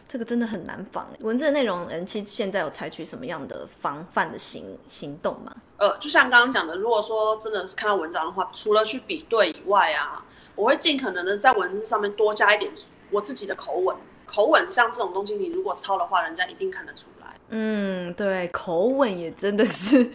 [0.07, 1.07] 这个真的很难防。
[1.19, 5.53] 文字的内容，人妻现在有采取什么样的防范的行行动吗？
[5.77, 10.23] 呃，就像刚刚讲的，如果说真的是看到文章的话，除了去比对以外啊，
[10.55, 12.71] 我会尽可能的在文字上面多加一点
[13.11, 13.95] 我自己的口吻。
[14.25, 17.27] 口吻像这种东西，你如果抄的话，人家一定看得出来。
[17.49, 20.11] 嗯，对，口吻也真的是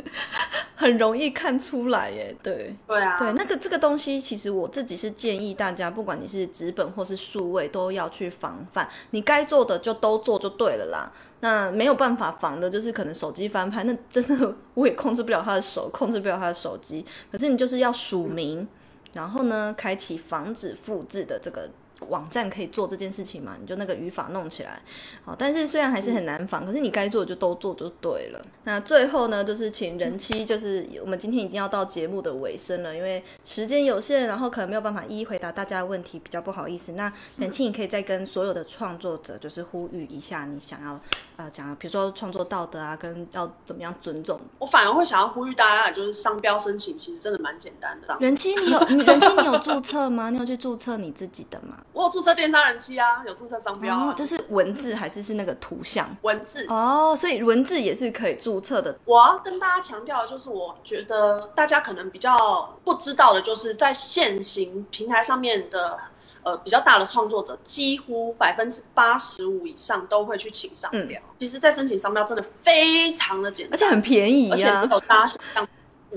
[0.82, 2.34] 很容易看出来耶。
[2.42, 8.88] 对，对啊，对，那个这个东西，其实我自己是建议大家，不管你是纸本或是数位，都要去防范。
[9.10, 11.12] 你该做的就都做就对了啦。
[11.38, 17.06] 那没有办法防的，就是可能手机翻拍，那真的我也控制不了他的手，控制不了他的手机。
[17.30, 18.68] 可是你就是要署名，嗯、
[19.12, 21.70] 然后呢，开启防止复制的这个。
[22.08, 23.56] 网站可以做这件事情嘛？
[23.60, 24.82] 你就那个语法弄起来，
[25.24, 28.42] 好，但是虽然还是很难防，可是你该做的就都做就对了。
[28.64, 36.92] 那最后呢，就是请人妻，就是我们今天已经要到节目的尾声了，因为时间有限，然后可能没有办法一一回答大家的问题，比较不好意思。
[36.92, 41.00] 那人妻，你可以再跟所有的创作者，就是呼吁一下，你想要
[41.36, 44.40] 呃讲，比如说创作道德啊，跟要怎么样尊重。
[44.58, 48.16] 我反而会想要呼吁大家，就是商标申请其实真的蛮简单的。
[48.20, 50.30] 人妻，你有你人妻你有注册吗？
[50.30, 51.78] 你有去注册你自己的吗？
[51.92, 54.08] 我有注册电商人妻啊，有注册商标啊。
[54.08, 56.08] 哦，就是文字还是是那个图像？
[56.22, 58.98] 文字哦，所以文字也是可以注册的。
[59.04, 65.98] 我要跟大家强调的就是，我觉得大家可能比较不知道的，就是在现行平台上面的
[66.42, 71.20] 呃比较大的创作者，几乎百分之八十五以上都会去请商标。
[71.20, 75.68] 嗯、其实，在申请商标真的非常的简单，而且很便宜，啊，而且没有大家想象。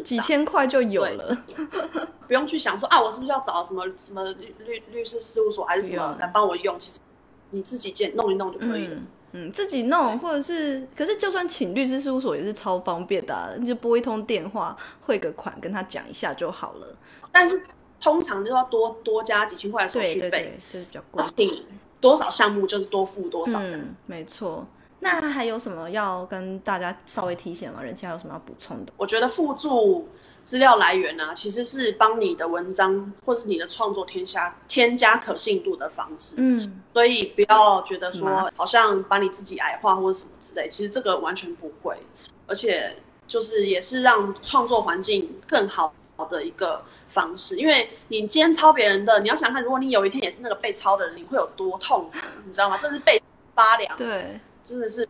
[0.03, 1.37] 几千块就有了，
[2.27, 6.77] 不用去想说啊，我是不是要找什么什么律律律师事务所还是什么来帮我用？
[6.79, 6.99] 其实
[7.51, 8.95] 你自己建弄一弄就可以了。
[8.95, 16.87] 嗯，嗯，自己弄或者是，可是就算请律师事务所也是超方便的啊，你就拨一通电话汇个款跟他讲一下就好了。
[17.31, 17.61] 但是
[17.99, 21.23] 通常就要多多加几千块的手续费，就是比较贵。
[21.23, 21.65] 请
[22.01, 23.59] 多少项目就是多付多少。
[23.61, 24.67] 嗯，没错。
[25.05, 27.79] 那还有什么要跟大家稍微提醒吗？
[27.81, 28.91] 人妻还有什么要补充的？
[28.97, 30.09] 我觉得附注
[30.41, 36.33] 资料来源呢、啊，其实是帮你的文章或是你的创作添加添加可信度的方式。
[36.39, 41.95] 嗯，所以不要觉得说好像把你自己矮化或者什么之类，其实这个完全不会，
[42.47, 42.95] 而且
[43.27, 45.93] 就是也是让创作环境更好
[46.31, 47.57] 的一个方式。
[47.57, 52.75] 因为你今天抄别人的，你要想看，如果你有一天也是那个被抄的人，你会有多痛苦，你知道吗？
[52.75, 53.21] 甚至被
[53.53, 53.95] 发凉。
[53.99, 54.39] 对。
[54.65, 55.07] 真的是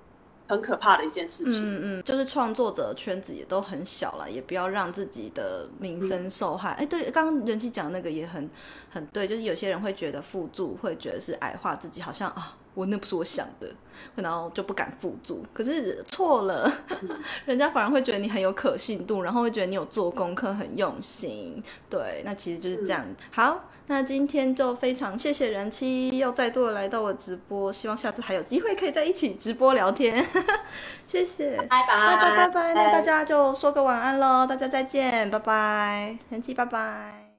[0.48, 1.64] 很可怕的一件事情。
[1.64, 6.72] 嗯嗯，就是创作者圈子也都很小了，也不要让自己的名声受害。
[6.74, 8.48] 哎、对，刚刚人气讲那个也很
[8.92, 12.58] 很对，就是有些人会觉得附注会觉得是矮化自己，好像啊。
[12.76, 13.68] 我那不是我想的，
[14.16, 15.44] 然后就不敢付诸。
[15.54, 16.72] 可是错了，
[17.46, 21.64] 人家反而会觉得你很有可信度，然后会觉得你有做功课，很用心。
[21.90, 23.04] 对，那其实就是这样。
[23.32, 30.26] 好，那今天就非常谢谢人妻又再度的来到我直播，希望下次还有机会可以在一起直播聊天。
[31.08, 32.74] 谢谢，拜拜拜拜拜拜。
[32.74, 37.32] 那大家就说个晚安喽，大家再见，拜拜，人妻拜拜。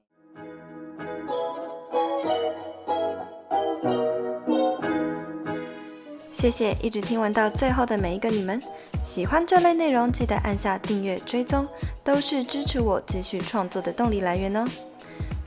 [6.37, 8.61] 谢谢一直听完到最后的每一个你们，
[9.01, 11.67] 喜欢这类内容记得按下订阅追踪，
[12.03, 14.63] 都是支持我继续创作的动力来源哦。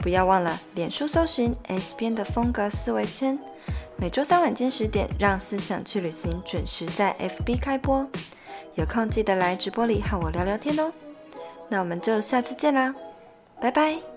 [0.01, 3.38] 不要忘了脸书搜寻 S 边的风格思维圈，
[3.99, 8.05] 每周三晚间十点让思想去旅行准时在 FB 开播，
[8.74, 10.93] 有空记得来直播里和我聊聊天哦。
[11.68, 12.93] 那我们就下次见啦，
[13.61, 14.10] 拜拜。